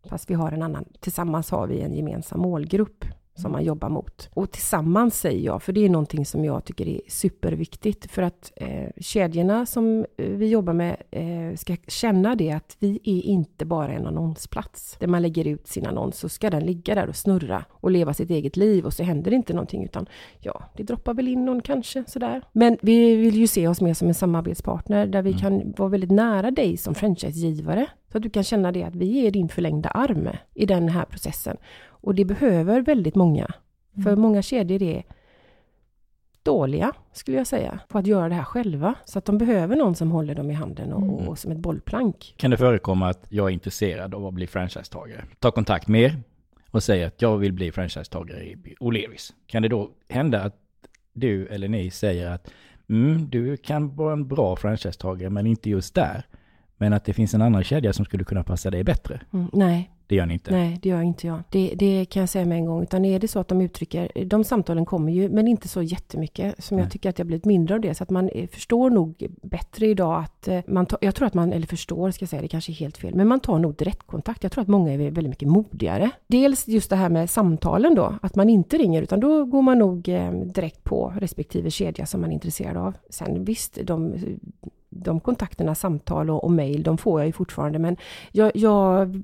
fast 0.09 0.29
vi 0.29 0.33
har 0.33 0.51
en 0.51 0.61
annan. 0.61 0.85
Tillsammans 0.99 1.51
har 1.51 1.67
vi 1.67 1.81
en 1.81 1.93
gemensam 1.93 2.39
målgrupp 2.39 3.05
som 3.35 3.51
man 3.51 3.63
jobbar 3.63 3.89
mot. 3.89 4.29
Och 4.33 4.51
tillsammans 4.51 5.19
säger 5.19 5.45
jag, 5.45 5.63
för 5.63 5.73
det 5.73 5.85
är 5.85 5.89
någonting 5.89 6.25
som 6.25 6.45
jag 6.45 6.65
tycker 6.65 6.87
är 6.87 7.01
superviktigt. 7.07 8.11
För 8.11 8.21
att 8.21 8.51
eh, 8.55 8.89
kedjorna 8.99 9.65
som 9.65 10.05
eh, 10.17 10.25
vi 10.29 10.47
jobbar 10.47 10.73
med 10.73 10.95
eh, 11.11 11.55
ska 11.57 11.75
känna 11.87 12.35
det 12.35 12.51
att 12.51 12.77
vi 12.79 12.99
är 13.03 13.21
inte 13.25 13.65
bara 13.65 13.93
en 13.93 14.07
annonsplats. 14.07 14.97
Där 14.99 15.07
man 15.07 15.21
lägger 15.21 15.47
ut 15.47 15.67
sin 15.67 15.85
annons 15.85 16.17
så 16.17 16.29
ska 16.29 16.49
den 16.49 16.65
ligga 16.65 16.95
där 16.95 17.07
och 17.09 17.15
snurra 17.15 17.65
och 17.71 17.91
leva 17.91 18.13
sitt 18.13 18.29
eget 18.29 18.57
liv 18.57 18.85
och 18.85 18.93
så 18.93 19.03
händer 19.03 19.31
det 19.31 19.35
inte 19.35 19.53
någonting 19.53 19.83
utan 19.83 20.05
ja, 20.39 20.63
det 20.77 20.83
droppar 20.83 21.13
väl 21.13 21.27
in 21.27 21.45
någon 21.45 21.61
kanske 21.61 22.03
sådär. 22.07 22.41
Men 22.51 22.77
vi 22.81 23.15
vill 23.15 23.35
ju 23.35 23.47
se 23.47 23.67
oss 23.67 23.81
mer 23.81 23.93
som 23.93 24.07
en 24.07 24.13
samarbetspartner 24.13 25.07
där 25.07 25.21
vi 25.21 25.29
Mm. 25.31 25.41
kan 25.41 25.73
vara 25.77 25.89
väldigt 25.89 26.11
nära 26.11 26.51
dig 26.51 26.77
som 26.77 26.95
franchisegivare. 26.95 27.87
Så 28.11 28.17
att 28.17 28.23
du 28.23 28.29
kan 28.29 28.43
känna 28.43 28.71
det 28.71 28.83
att 28.83 28.95
vi 28.95 29.27
är 29.27 29.31
din 29.31 29.49
förlängda 29.49 29.89
arm 29.89 30.29
i 30.53 30.65
den 30.65 30.89
här 30.89 31.05
processen. 31.05 31.57
Och 31.87 32.15
det 32.15 32.25
behöver 32.25 32.81
väldigt 32.81 33.15
många. 33.15 33.47
För 34.03 34.09
Mm. 34.09 34.19
många 34.21 34.41
kedjor 34.41 34.81
är 34.81 35.03
dåliga, 36.43 36.93
skulle 37.13 37.37
jag 37.37 37.47
säga, 37.47 37.79
på 37.87 37.97
att 37.97 38.07
göra 38.07 38.29
det 38.29 38.35
här 38.35 38.43
själva. 38.43 38.95
Så 39.05 39.19
att 39.19 39.25
de 39.25 39.37
behöver 39.37 39.75
någon 39.75 39.95
som 39.95 40.11
håller 40.11 40.35
dem 40.35 40.51
i 40.51 40.53
handen 40.53 40.93
och, 40.93 41.01
Mm. 41.03 41.27
och 41.27 41.39
som 41.39 41.51
ett 41.51 41.57
bollplank. 41.57 42.33
Kan 42.37 42.51
det 42.51 42.57
förekomma 42.57 43.09
att 43.09 43.25
jag 43.29 43.49
är 43.49 43.53
intresserad 43.53 44.15
av 44.15 44.25
att 44.25 44.33
bli 44.33 44.47
franchisetagare? 44.47 45.23
Ta 45.39 45.51
kontakt 45.51 45.87
med 45.87 46.01
er 46.01 46.15
och 46.71 46.83
säger 46.83 47.07
att 47.07 47.21
jag 47.21 47.37
vill 47.37 47.53
bli 47.53 47.71
franchisetagare 47.71 48.43
i 48.43 48.55
O'Learys. 48.79 49.33
Kan 49.47 49.61
det 49.61 49.67
då 49.67 49.89
hända 50.09 50.41
att 50.43 50.55
du 51.13 51.47
eller 51.47 51.67
ni 51.67 51.91
säger 51.91 52.31
att 52.31 52.51
mm, 52.89 53.29
du 53.29 53.57
kan 53.57 53.95
vara 53.95 54.13
en 54.13 54.27
bra 54.27 54.55
franchisetagare 54.55 55.29
men 55.29 55.47
inte 55.47 55.69
just 55.69 55.95
där. 55.95 56.25
Men 56.81 56.93
att 56.93 57.05
det 57.05 57.13
finns 57.13 57.33
en 57.33 57.41
annan 57.41 57.63
kedja 57.63 57.93
som 57.93 58.05
skulle 58.05 58.23
kunna 58.23 58.43
passa 58.43 58.69
dig 58.71 58.83
bättre. 58.83 59.21
Mm, 59.33 59.49
nej, 59.53 59.91
Det 60.07 60.15
gör 60.15 60.25
ni 60.25 60.33
inte. 60.33 60.51
nej, 60.51 60.79
det 60.81 60.89
gör 60.89 61.01
inte 61.01 61.27
jag. 61.27 61.39
Det, 61.49 61.73
det 61.75 62.05
kan 62.05 62.19
jag 62.19 62.29
säga 62.29 62.45
med 62.45 62.57
en 62.57 62.65
gång. 62.65 62.83
Utan 62.83 63.05
är 63.05 63.19
det 63.19 63.27
så 63.27 63.39
att 63.39 63.47
de 63.47 63.61
uttrycker, 63.61 64.11
de 64.25 64.43
samtalen 64.43 64.85
kommer 64.85 65.11
ju, 65.11 65.29
men 65.29 65.47
inte 65.47 65.67
så 65.67 65.81
jättemycket. 65.81 66.63
Som 66.63 66.77
Nej. 66.77 66.83
jag 66.85 66.91
tycker 66.91 67.09
att 67.09 67.17
har 67.17 67.25
blivit 67.25 67.45
mindre 67.45 67.75
av 67.75 67.81
det. 67.81 67.93
Så 67.95 68.03
att 68.03 68.09
man 68.09 68.29
eh, 68.29 68.47
förstår 68.47 68.89
nog 68.89 69.27
bättre 69.41 69.87
idag 69.87 70.19
att 70.19 70.47
eh, 70.47 70.59
man 70.67 70.85
tar, 70.85 70.99
jag 71.01 71.15
tror 71.15 71.27
att 71.27 71.33
man, 71.33 71.53
eller 71.53 71.67
förstår 71.67 72.11
ska 72.11 72.23
jag 72.23 72.29
säga, 72.29 72.41
det 72.41 72.47
kanske 72.47 72.71
är 72.71 72.73
helt 72.73 72.97
fel. 72.97 73.15
Men 73.15 73.27
man 73.27 73.39
tar 73.39 73.59
nog 73.59 73.75
direktkontakt. 73.75 74.43
Jag 74.43 74.51
tror 74.51 74.61
att 74.61 74.67
många 74.67 74.93
är 74.93 74.97
väldigt 74.97 75.29
mycket 75.29 75.47
modigare. 75.47 76.09
Dels 76.27 76.67
just 76.67 76.89
det 76.89 76.95
här 76.95 77.09
med 77.09 77.29
samtalen 77.29 77.95
då, 77.95 78.15
att 78.21 78.35
man 78.35 78.49
inte 78.49 78.77
ringer 78.77 79.01
utan 79.01 79.19
då 79.19 79.45
går 79.45 79.61
man 79.61 79.79
nog 79.79 80.09
eh, 80.09 80.31
direkt 80.31 80.83
på 80.83 81.13
respektive 81.17 81.71
kedja 81.71 82.05
som 82.05 82.21
man 82.21 82.29
är 82.29 82.33
intresserad 82.33 82.77
av. 82.77 82.93
Sen 83.09 83.43
visst, 83.45 83.77
de 83.83 84.15
de 85.03 85.19
kontakterna, 85.19 85.75
samtal 85.75 86.29
och, 86.29 86.43
och 86.43 86.51
mejl, 86.51 86.83
de 86.83 86.97
får 86.97 87.19
jag 87.21 87.27
ju 87.27 87.31
fortfarande. 87.33 87.79
Men 87.79 87.97
jag, 88.31 88.51
jag 88.55 89.21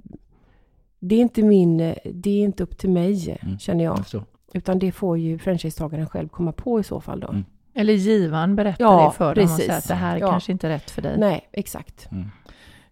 Det 1.00 1.16
är 1.16 1.20
inte 1.20 1.44
min, 1.44 1.78
det 2.14 2.30
är 2.30 2.44
inte 2.44 2.64
upp 2.64 2.78
till 2.78 2.90
mig, 2.90 3.38
Mm. 3.42 3.60
känner 3.60 3.84
jag. 3.84 4.00
Jag. 4.14 4.24
Utan 4.54 4.80
det 4.80 4.92
får 4.92 5.18
ju 5.18 5.40
franchisetagaren 5.40 6.08
själv 6.10 6.28
komma 6.28 6.52
på 6.52 6.80
i 6.80 6.84
så 6.84 7.02
fall 7.02 7.20
då. 7.20 7.28
Mm. 7.28 7.46
Eller 7.74 7.94
givaren 7.94 8.56
berättar 8.56 8.86
Ja, 8.86 9.06
det 9.12 9.18
för 9.18 9.36
dem 9.36 9.44
och 9.44 9.50
precis. 9.50 9.66
säger 9.66 9.78
att 9.78 9.88
det 9.88 9.94
här 9.94 10.16
är 10.16 10.20
Ja. 10.20 10.30
kanske 10.32 10.52
inte 10.52 10.68
är 10.68 10.72
rätt 10.72 10.92
för 10.92 11.02
dig. 11.02 11.18
Nej, 11.20 11.50
exakt. 11.52 12.10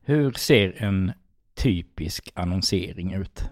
Hur 0.01 0.31
ser 0.31 0.83
en 0.83 1.11
typisk 1.55 2.31
annonsering 2.35 3.13
ut? 3.13 3.43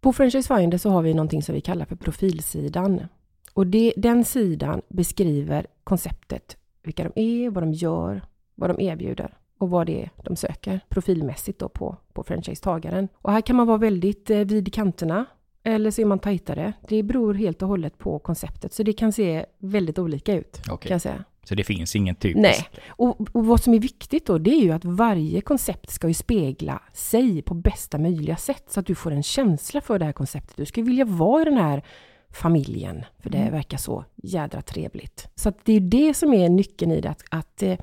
På 0.00 0.12
Franchise 0.12 0.56
Finder 0.56 0.78
så 0.78 0.90
har 0.90 1.02
vi 1.02 1.14
någonting 1.14 1.42
som 1.42 1.54
vi 1.54 1.60
kallar 1.60 1.84
för 1.84 1.96
profilsidan. 1.96 3.00
Och 3.54 3.66
det, 3.66 3.92
den 3.96 4.24
sidan 4.24 4.82
beskriver 4.88 5.66
konceptet, 5.84 6.56
vilka 6.82 7.04
de 7.04 7.12
är, 7.44 7.50
vad 7.50 7.62
de 7.62 7.72
gör, 7.72 8.22
vad 8.58 8.70
de 8.70 8.80
erbjuder 8.80 9.36
och 9.58 9.70
vad 9.70 9.86
det 9.86 10.02
är 10.02 10.10
de 10.24 10.36
söker 10.36 10.80
profilmässigt 10.88 11.58
då 11.58 11.68
på, 11.68 11.96
på 12.12 12.22
franchisetagaren. 12.24 13.08
Och 13.14 13.32
här 13.32 13.40
kan 13.40 13.56
man 13.56 13.66
vara 13.66 13.78
väldigt 13.78 14.30
eh, 14.30 14.38
vid 14.38 14.74
kanterna 14.74 15.24
eller 15.62 15.90
så 15.90 16.00
är 16.00 16.06
man 16.06 16.18
tajtare. 16.18 16.72
Det 16.88 17.02
beror 17.02 17.34
helt 17.34 17.62
och 17.62 17.68
hållet 17.68 17.98
på 17.98 18.18
konceptet, 18.18 18.72
så 18.72 18.82
det 18.82 18.92
kan 18.92 19.12
se 19.12 19.46
väldigt 19.58 19.98
olika 19.98 20.34
ut 20.34 20.60
Okej. 20.70 20.88
kan 20.88 20.94
jag 20.94 21.00
säga. 21.02 21.24
Så 21.44 21.54
det 21.54 21.64
finns 21.64 21.96
ingen 21.96 22.14
typisk? 22.14 22.42
Nej. 22.42 22.68
Och, 22.88 23.20
och 23.32 23.46
vad 23.46 23.60
som 23.60 23.74
är 23.74 23.78
viktigt 23.78 24.26
då, 24.26 24.38
det 24.38 24.50
är 24.50 24.60
ju 24.62 24.70
att 24.72 24.84
varje 24.84 25.40
koncept 25.40 25.90
ska 25.90 26.08
ju 26.08 26.14
spegla 26.14 26.82
sig 26.92 27.42
på 27.42 27.54
bästa 27.54 27.98
möjliga 27.98 28.36
sätt, 28.36 28.64
så 28.68 28.80
att 28.80 28.86
du 28.86 28.94
får 28.94 29.10
en 29.10 29.22
känsla 29.22 29.80
för 29.80 29.98
det 29.98 30.04
här 30.04 30.12
konceptet. 30.12 30.56
Du 30.56 30.64
ska 30.66 30.82
vilja 30.82 31.04
vara 31.04 31.42
i 31.42 31.44
den 31.44 31.56
här 31.58 31.82
familjen, 32.30 33.04
för 33.18 33.30
det 33.30 33.38
Mm. 33.38 33.52
verkar 33.52 33.78
så 33.78 34.04
jädra 34.16 34.62
trevligt. 34.62 35.28
Så 35.34 35.48
att 35.48 35.58
det 35.64 35.72
är 35.72 35.80
det 35.80 36.14
som 36.14 36.34
är 36.34 36.48
nyckeln 36.48 36.92
i 36.92 37.00
det, 37.00 37.10
att, 37.10 37.22
att 37.30 37.62
eh, 37.62 37.78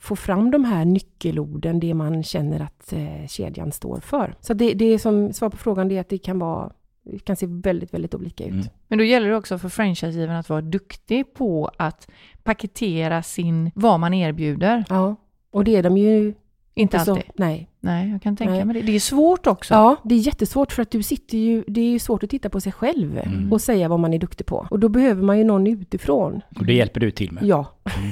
få 0.00 0.16
fram 0.16 0.50
de 0.50 0.64
här 0.64 0.84
nyckelorden, 0.84 1.80
det 1.80 1.94
man 1.94 2.22
känner 2.22 2.60
att 2.60 2.92
eh, 2.92 3.26
kedjan 3.28 3.72
står 3.72 4.00
för. 4.00 4.34
Så 4.40 4.54
det, 4.54 4.74
det 4.74 4.84
är 4.84 4.98
som 4.98 5.32
svar 5.32 5.50
på 5.50 5.56
frågan, 5.56 5.88
det 5.88 5.96
är 5.96 6.00
att 6.00 6.08
det 6.08 6.18
kan 6.18 6.38
vara 6.38 6.72
det 7.10 7.18
kan 7.18 7.36
se 7.36 7.46
väldigt, 7.46 7.94
väldigt 7.94 8.14
olika 8.14 8.44
ut. 8.44 8.52
Mm. 8.52 8.66
Men 8.88 8.98
då 8.98 9.04
gäller 9.04 9.28
det 9.28 9.36
också 9.36 9.58
för 9.58 9.68
franchisegivaren 9.68 10.40
att 10.40 10.48
vara 10.48 10.60
duktig 10.60 11.34
på 11.34 11.70
att 11.76 12.08
paketera 12.42 13.22
sin, 13.22 13.70
vad 13.74 14.00
man 14.00 14.14
erbjuder. 14.14 14.84
Ja, 14.88 15.16
och 15.50 15.64
det 15.64 15.76
är 15.76 15.82
de 15.82 15.96
ju 15.96 16.34
Inte 16.74 16.98
så, 16.98 17.10
alltid. 17.10 17.30
nej, 17.34 17.68
Nej, 17.80 18.10
jag 18.10 18.22
kan 18.22 18.36
tänka 18.36 18.52
Nej. 18.52 18.64
mig 18.64 18.74
det. 18.74 18.82
Det 18.82 18.92
är 18.94 19.00
svårt 19.00 19.46
också. 19.46 19.74
Ja, 19.74 19.96
det 20.04 20.14
är 20.14 20.18
jättesvårt 20.18 20.72
för 20.72 20.82
att 20.82 20.90
du 20.90 21.02
sitter 21.02 21.38
ju, 21.38 21.64
det 21.66 21.80
är 21.80 21.90
ju 21.90 21.98
svårt 21.98 22.22
att 22.22 22.30
titta 22.30 22.48
på 22.50 22.60
sig 22.60 22.72
själv 22.72 23.18
Mm. 23.18 23.52
och 23.52 23.60
säga 23.60 23.88
vad 23.88 24.00
man 24.00 24.14
är 24.14 24.18
duktig 24.18 24.46
på. 24.46 24.66
Och 24.70 24.78
då 24.80 24.88
behöver 24.88 25.22
man 25.22 25.38
ju 25.38 25.44
någon 25.44 25.66
utifrån. 25.66 26.40
Och 26.58 26.66
det 26.66 26.72
hjälper 26.74 27.00
du 27.00 27.10
till 27.10 27.32
med? 27.32 27.44
Ja, 27.44 27.66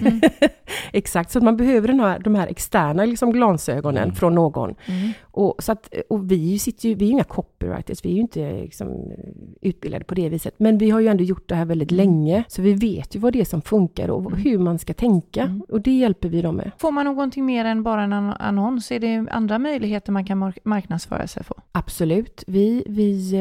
Mm. 0.06 0.20
exakt. 0.92 1.30
Så 1.30 1.38
att 1.38 1.44
man 1.44 1.56
behöver 1.56 1.88
den 1.88 2.00
här, 2.00 2.18
de 2.18 2.34
här 2.34 2.46
externa 2.46 3.04
liksom 3.04 3.32
glasögonen 3.32 4.02
Mm. 4.02 4.14
från 4.14 4.34
någon. 4.34 4.74
Mm. 4.86 5.10
Och, 5.22 5.54
så 5.58 5.72
att, 5.72 5.94
och 6.08 6.30
vi 6.32 6.58
sitter 6.58 6.88
ju, 6.88 6.94
vi 6.94 7.04
är 7.04 7.06
ju 7.06 7.12
inga 7.12 7.24
copywriters, 7.24 8.04
vi 8.04 8.08
är 8.10 8.14
ju 8.14 8.20
inte 8.20 8.52
liksom, 8.62 9.12
utbildade 9.60 10.04
på 10.04 10.14
det 10.14 10.28
viset. 10.28 10.54
Men 10.58 10.78
vi 10.78 10.90
har 10.90 11.00
ju 11.00 11.08
ändå 11.08 11.24
gjort 11.24 11.48
det 11.48 11.54
här 11.54 11.64
väldigt 11.64 11.92
Mm. 11.92 12.06
länge. 12.06 12.44
Så 12.48 12.62
vi 12.62 12.72
vet 12.74 13.16
ju 13.16 13.20
vad 13.20 13.32
det 13.32 13.40
är 13.40 13.44
som 13.44 13.62
funkar 13.62 14.08
och 14.10 14.20
Mm. 14.32 14.42
hur 14.42 14.58
man 14.58 14.78
ska 14.78 14.94
tänka. 14.94 15.42
Mm. 15.42 15.62
Och 15.68 15.80
det 15.80 15.98
hjälper 15.98 16.28
vi 16.28 16.42
dem 16.42 16.56
med. 16.56 16.70
Får 16.78 16.90
man 16.92 17.04
någonting 17.06 17.46
mer 17.46 17.64
än 17.64 17.82
bara 17.82 18.02
en 18.02 18.12
ann- 18.12 18.36
annons? 18.38 18.90
Är 18.92 19.00
det 19.00 19.26
andra 19.30 19.53
möjligheter 19.58 20.12
man 20.12 20.24
kan 20.24 20.38
mark- 20.38 20.58
marknadsföra 20.64 21.26
sig 21.26 21.44
på? 21.44 21.54
Absolut. 21.72 22.44
Vi, 22.46 22.84
vi 22.86 23.34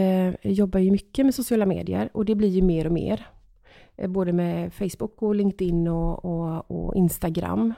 eh, 0.43 0.51
jobbar 0.51 0.79
ju 0.79 0.91
mycket 0.91 1.25
med 1.25 1.35
sociala 1.35 1.65
medier 1.65 2.09
och 2.13 2.25
det 2.25 2.35
blir 2.35 2.49
ju 2.49 2.61
mer 2.61 2.85
och 2.85 2.91
mer. 2.93 3.27
Eh, 3.97 4.09
både 4.09 4.33
med 4.33 4.73
Facebook 4.73 5.21
och 5.21 5.35
LinkedIn 5.35 5.87
och, 5.87 6.25
och, 6.25 6.71
och 6.71 6.95
Instagram. 6.95 7.73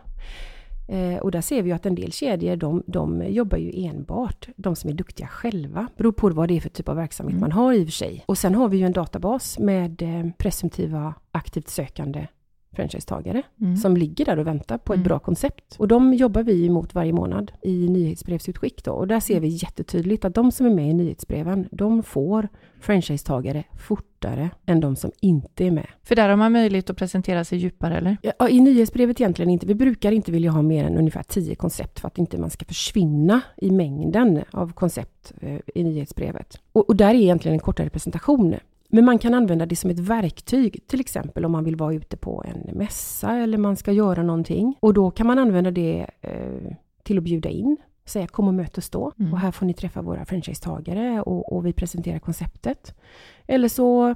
Eh, 0.87 1.17
och 1.17 1.31
där 1.31 1.41
ser 1.41 1.61
vi 1.61 1.69
ju 1.69 1.75
att 1.75 1.85
en 1.85 1.95
del 1.95 2.11
kedjor, 2.11 2.55
de, 2.55 2.83
de 2.87 3.23
jobbar 3.27 3.57
ju 3.57 3.85
enbart, 3.85 4.47
de 4.55 4.75
som 4.75 4.89
är 4.89 4.93
duktiga 4.93 5.27
själva. 5.27 5.87
Beror 5.97 6.11
på 6.11 6.29
vad 6.29 6.47
det 6.47 6.57
är 6.57 6.61
för 6.61 6.69
typ 6.69 6.89
av 6.89 6.95
verksamhet 6.95 7.31
Mm. 7.31 7.41
man 7.41 7.51
har 7.51 7.73
i 7.73 7.81
och 7.83 7.87
för 7.87 7.91
sig. 7.91 8.23
Och 8.25 8.37
sen 8.37 8.55
har 8.55 8.69
vi 8.69 8.77
ju 8.77 8.85
en 8.85 8.91
databas 8.93 9.59
med 9.59 10.03
presumtiva 10.37 11.13
aktivt 11.31 11.67
sökande 11.69 12.27
franchisetagare 12.75 13.41
Mm. 13.61 13.77
som 13.77 13.97
ligger 13.97 14.25
där 14.25 14.39
och 14.39 14.47
väntar 14.47 14.77
på 14.77 14.93
ett 14.93 14.97
Mm. 14.97 15.07
bra 15.07 15.19
koncept. 15.19 15.75
Och 15.79 15.87
de 15.87 16.13
jobbar 16.13 16.43
vi 16.43 16.65
emot 16.65 16.93
varje 16.95 17.13
månad 17.13 17.51
i 17.61 17.89
nyhetsbrevsutskick 17.89 18.83
då. 18.83 18.91
Och 18.91 19.07
där 19.07 19.19
ser 19.19 19.39
vi 19.39 19.47
jättetydligt 19.47 20.25
att 20.25 20.35
de 20.35 20.51
som 20.51 20.65
är 20.65 20.69
med 20.69 20.89
i 20.89 20.93
nyhetsbreven, 20.93 21.67
de 21.71 22.03
får 22.03 22.47
franchisetagare 22.79 23.63
fortare 23.87 24.49
än 24.65 24.79
de 24.79 24.95
som 24.95 25.11
inte 25.21 25.65
är 25.65 25.71
med. 25.71 25.87
För 26.03 26.15
där 26.15 26.29
har 26.29 26.35
man 26.35 26.51
möjlighet 26.51 26.89
att 26.89 26.97
presentera 26.97 27.43
sig 27.43 27.57
djupare, 27.57 27.97
eller? 27.97 28.17
Ja, 28.21 28.49
I 28.49 28.59
nyhetsbrevet 28.59 29.21
egentligen 29.21 29.49
inte. 29.49 29.65
Vi 29.67 29.75
brukar 29.75 30.11
inte 30.11 30.31
vilja 30.31 30.51
ha 30.51 30.61
mer 30.61 30.83
än 30.83 30.97
ungefär 30.97 31.23
10 31.23 31.55
koncept 31.55 31.99
för 31.99 32.07
att 32.07 32.17
inte 32.17 32.37
man 32.37 32.49
ska 32.49 32.65
försvinna 32.65 33.41
i 33.57 33.71
mängden 33.71 34.43
av 34.51 34.71
koncept 34.73 35.33
eh, 35.41 35.59
i 35.75 35.83
nyhetsbrevet. 35.83 36.59
Och, 36.71 36.89
och 36.89 36.95
där 36.95 37.09
är 37.09 37.13
egentligen 37.15 37.53
en 37.53 37.59
kortare 37.59 37.89
presentation. 37.89 38.55
Men 38.95 39.05
man 39.05 39.19
kan 39.19 39.33
använda 39.33 39.65
det 39.65 39.75
som 39.75 39.89
ett 39.89 39.99
verktyg, 39.99 40.87
till 40.87 40.99
exempel 40.99 41.45
om 41.45 41.51
man 41.51 41.63
vill 41.63 41.75
vara 41.75 41.93
ute 41.93 42.17
på 42.17 42.43
en 42.47 42.77
mässa 42.77 43.37
eller 43.37 43.57
man 43.57 43.75
ska 43.75 43.91
göra 43.91 44.23
någonting. 44.23 44.77
Och 44.79 44.93
då 44.93 45.11
kan 45.11 45.27
man 45.27 45.39
använda 45.39 45.71
det 45.71 46.07
eh, 46.21 46.75
till 47.03 47.17
att 47.17 47.23
bjuda 47.23 47.49
in, 47.49 47.77
säga 48.05 48.27
kom 48.27 48.47
och 48.47 48.53
möt 48.53 48.77
oss 48.77 48.89
då. 48.89 49.11
Mm. 49.19 49.33
Och 49.33 49.39
här 49.39 49.51
får 49.51 49.65
ni 49.65 49.73
träffa 49.73 50.01
våra 50.01 50.25
franchisetagare 50.25 51.21
och, 51.21 51.53
och 51.53 51.65
vi 51.65 51.73
presenterar 51.73 52.19
konceptet. 52.19 52.95
Eller 53.47 53.67
så 53.67 54.15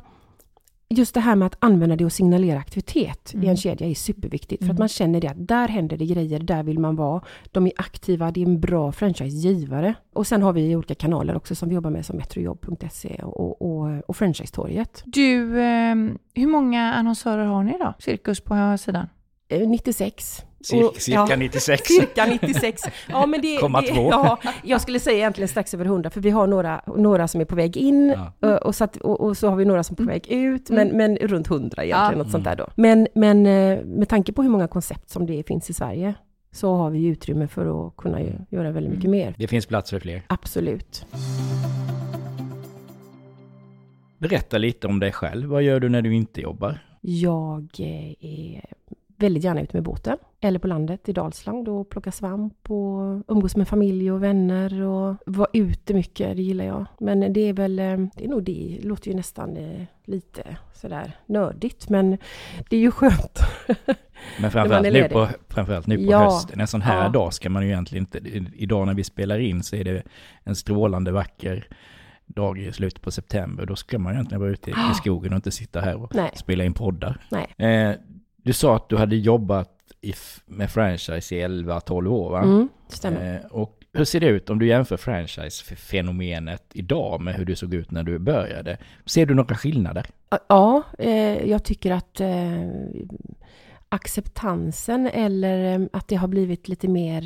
Just 0.93 1.13
det 1.13 1.19
här 1.19 1.36
med 1.36 1.46
att 1.46 1.55
använda 1.60 1.96
det 1.96 2.05
och 2.05 2.12
signalera 2.12 2.60
aktivitet 2.60 3.31
i 3.34 3.38
Mm. 3.38 3.50
en 3.50 3.58
kedja 3.58 3.88
är 3.88 3.93
superviktigt. 3.93 4.63
För 4.63 4.65
att 4.65 4.77
Mm. 4.77 4.81
man 4.81 4.88
känner 4.88 5.22
det 5.22 5.27
att 5.27 5.48
där 5.48 5.67
händer 5.67 5.98
det 5.98 6.05
grejer, 6.05 6.39
där 6.39 6.63
vill 6.63 6.79
man 6.79 6.96
vara. 6.96 7.22
De 7.51 7.65
är 7.65 7.72
aktiva, 7.77 8.31
det 8.31 8.41
är 8.41 8.46
en 8.46 8.60
bra 8.60 8.91
franchisegivare. 8.91 9.93
Och 10.13 10.27
sen 10.27 10.41
har 10.41 10.53
vi 10.53 10.75
olika 10.75 10.96
kanaler 10.96 11.36
också 11.38 11.55
som 11.55 11.69
vi 11.69 11.75
jobbar 11.75 11.89
med 11.89 12.05
som 12.05 12.17
metrojobb.se 12.17 13.19
och, 13.24 13.62
och, 13.62 14.10
och 14.10 14.15
franchisetorget. 14.15 15.03
Du, 15.05 15.60
eh, 15.62 15.96
hur 16.34 16.48
många 16.48 16.93
annonsörer 16.93 17.46
har 17.46 17.63
ni 17.63 17.72
då? 17.79 17.93
Cirkus 18.00 18.39
på 18.41 18.77
sidan? 18.79 19.08
Eh, 19.48 19.67
96. 19.69 20.43
Cirka 20.61 21.25
ja. 21.29 21.35
96. 21.35 21.87
Cirka 21.87 22.25
96. 22.25 22.81
Ja, 23.09 23.25
men 23.25 23.41
det, 23.41 23.57
Komma 23.57 23.81
det, 23.81 23.87
två. 23.87 24.09
Ja, 24.11 24.37
jag 24.63 24.81
skulle 24.81 24.99
säga 24.99 25.17
egentligen 25.17 25.47
strax 25.47 25.73
över 25.73 25.85
100, 25.85 26.09
för 26.09 26.21
vi 26.21 26.29
har 26.29 26.47
några, 26.47 26.81
några 26.97 27.27
som 27.27 27.41
är 27.41 27.45
på 27.45 27.55
väg 27.55 27.77
in 27.77 28.13
Ja. 28.39 28.49
och, 28.49 28.65
och, 28.65 28.75
så 28.75 28.83
att, 28.83 28.97
och, 28.97 29.21
och 29.21 29.37
så 29.37 29.49
har 29.49 29.55
vi 29.55 29.65
några 29.65 29.83
som 29.83 29.93
är 29.93 29.95
på 29.97 30.03
Mm. 30.03 30.13
väg 30.13 30.27
ut, 30.31 30.69
men, 30.69 30.87
men 30.97 31.17
runt 31.17 31.47
100 31.51 31.83
egentligen, 31.83 32.11
Ja. 32.11 32.23
något 32.23 32.31
sånt 32.31 32.43
där 32.43 32.55
då. 32.55 32.67
Men, 32.75 33.07
men 33.15 33.45
eh, 33.45 33.79
med 33.85 34.09
tanke 34.09 34.33
på 34.33 34.41
hur 34.43 34.49
många 34.49 34.67
koncept 34.67 35.09
som 35.09 35.25
det 35.25 35.43
finns 35.47 35.69
i 35.69 35.73
Sverige, 35.73 36.13
så 36.51 36.75
har 36.75 36.89
vi 36.89 37.05
utrymme 37.05 37.47
för 37.47 37.87
att 37.87 37.95
kunna 37.97 38.19
göra 38.49 38.71
väldigt 38.71 38.93
mycket 38.93 39.09
mer. 39.09 39.35
Det 39.37 39.47
finns 39.47 39.65
plats 39.65 39.89
för 39.89 39.99
fler. 39.99 40.21
Absolut. 40.27 41.05
Berätta 44.17 44.57
lite 44.57 44.87
om 44.87 44.99
dig 44.99 45.11
själv. 45.11 45.49
Vad 45.49 45.63
gör 45.63 45.79
du 45.79 45.89
när 45.89 46.01
du 46.01 46.15
inte 46.15 46.41
jobbar? 46.41 46.79
Jag 47.01 47.67
eh, 47.79 48.25
är 48.25 48.65
väldigt 49.17 49.43
gärna 49.43 49.61
ute 49.61 49.75
med 49.75 49.83
båten, 49.83 50.17
eller 50.41 50.60
på 50.60 50.67
landet 50.67 51.10
i 51.10 51.13
Dalsland 51.13 51.67
och 51.69 51.89
plocka 51.89 52.12
svamp 52.12 52.72
och 52.72 53.24
umgås 53.27 53.55
med 53.55 53.67
familj 53.67 54.12
och 54.12 54.24
vänner 54.24 54.81
och 54.84 55.15
vara 55.25 55.48
ute 55.53 55.93
mycket, 55.93 56.36
det 56.36 56.41
gillar 56.41 56.65
jag. 56.65 56.86
Men 57.00 57.34
det 57.34 57.39
är 57.41 57.53
väl, 57.53 57.79
eh, 57.79 57.98
det 58.15 58.25
är 58.25 58.27
nog 58.27 58.43
det, 58.43 58.77
det 58.81 58.88
låter 58.88 59.10
ju 59.10 59.15
nästan 59.15 59.58
eh, 59.58 59.81
lite 60.05 60.58
sådär 60.74 61.12
nördigt, 61.25 61.89
men 61.89 62.17
det 62.69 62.75
är 62.75 62.79
ju 62.81 62.91
skönt. 62.91 63.39
Men 64.41 64.51
framförallt 64.51 64.93
nu, 64.93 65.10
på, 65.10 65.27
framförallt 65.50 65.88
nu 65.88 65.96
på 65.98 66.12
Ja. 66.12 66.19
hösten. 66.24 66.60
En 66.60 66.67
sån 66.67 66.81
här 66.81 67.03
Ja. 67.03 67.10
dag 67.10 67.34
ska 67.34 67.50
man 67.50 67.63
ju 67.63 67.69
egentligen 67.69 68.03
inte... 68.03 68.17
Idag 68.55 68.88
när 68.88 68.93
vi 68.93 69.03
spelar 69.03 69.39
in 69.39 69.63
så 69.63 69.75
är 69.75 69.84
det 69.84 70.03
en 70.43 70.55
strålande 70.55 71.12
vacker 71.12 71.67
dag 72.25 72.60
i 72.60 72.72
slutet 72.72 73.01
på 73.01 73.12
september. 73.12 73.65
Då 73.65 73.75
ska 73.75 74.00
man 74.00 74.13
egentligen 74.13 74.41
vara 74.41 74.51
ute 74.51 74.69
i 74.69 74.74
i 74.91 74.96
skogen 74.96 75.31
och 75.31 75.36
inte 75.36 75.51
sitta 75.51 75.81
här 75.81 76.03
och 76.03 76.15
Nej, 76.15 76.31
spela 76.36 76.63
in 76.63 76.74
poddar. 76.74 77.22
nej. 77.31 77.69
Eh, 77.72 77.96
du 78.38 78.53
sa 78.53 78.75
att 78.75 78.89
du 78.89 78.98
hade 78.98 79.15
jobbat 79.15 79.78
i, 80.01 80.13
med 80.45 80.71
franchise 80.71 81.35
i 81.35 81.45
11-12 81.47 82.07
år 82.07 82.31
va? 82.31 82.41
Mm, 82.43 82.69
stämmer. 82.87 83.35
Eh, 83.35 83.51
och 83.51 83.75
hur 83.93 84.05
ser 84.05 84.19
det 84.19 84.27
ut 84.27 84.49
om 84.49 84.59
du 84.59 84.67
jämför 84.67 84.97
franchise-fenomenet 84.97 86.63
idag 86.73 87.21
med 87.21 87.35
hur 87.35 87.45
det 87.45 87.55
såg 87.55 87.73
ut 87.73 87.91
när 87.91 88.03
du 88.03 88.19
började? 88.19 88.77
Ser 89.05 89.25
du 89.25 89.33
några 89.33 89.55
skillnader? 89.55 90.05
Ja, 90.49 90.83
eh, 90.99 91.49
jag 91.49 91.63
tycker 91.63 91.91
att 91.91 92.19
eh, 92.21 92.67
acceptansen 93.89 95.07
eller 95.07 95.89
att 95.93 96.07
det 96.07 96.15
har 96.15 96.27
blivit 96.27 96.67
lite 96.67 96.87
mer, 96.87 97.23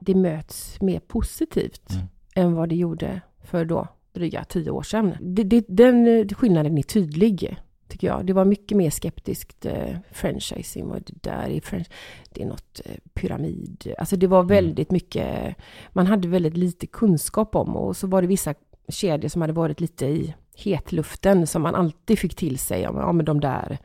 det 0.00 0.14
möts 0.14 0.80
mer 0.80 1.00
positivt 1.00 1.90
Mm. 1.90 2.06
än 2.34 2.54
vad 2.54 2.68
det 2.68 2.74
gjorde 2.76 3.20
för 3.44 3.64
då 3.64 3.88
dryga 4.12 4.44
tio 4.44 4.70
år 4.70 4.82
sedan. 4.82 5.14
Det, 5.20 5.42
det, 5.44 5.64
den 5.68 6.28
skillnaden 6.28 6.78
är 6.78 6.82
tydlig, 6.82 7.56
tycker 7.92 8.06
jag. 8.06 8.26
Det 8.26 8.32
var 8.32 8.44
mycket 8.44 8.76
mer 8.76 8.90
skeptiskt 8.90 9.66
eh, 9.66 9.96
franchising 10.10 10.90
och 10.90 11.00
det 11.06 11.22
där 11.30 11.48
är, 11.50 11.60
fran- 11.60 11.84
det 12.32 12.42
är 12.42 12.46
något 12.46 12.80
eh, 12.84 12.96
pyramid. 13.14 13.94
Alltså 13.98 14.16
det 14.16 14.26
var 14.26 14.42
väldigt 14.42 14.90
mycket, 14.90 15.56
man 15.92 16.06
hade 16.06 16.28
väldigt 16.28 16.56
lite 16.56 16.86
kunskap 16.86 17.54
om 17.56 17.76
och 17.76 17.96
så 17.96 18.06
var 18.06 18.22
det 18.22 18.28
vissa 18.28 18.54
kedjor 18.88 19.28
som 19.28 19.40
hade 19.40 19.52
varit 19.52 19.80
lite 19.80 20.06
i 20.06 20.34
hetluften 20.56 21.46
som 21.46 21.62
man 21.62 21.74
alltid 21.74 22.18
fick 22.18 22.34
till 22.34 22.58
sig. 22.58 22.80
Ja, 22.82 22.92
men- 22.92 23.02
ja 23.02 23.12
men 23.12 23.24
de 23.24 23.40
där. 23.40 23.78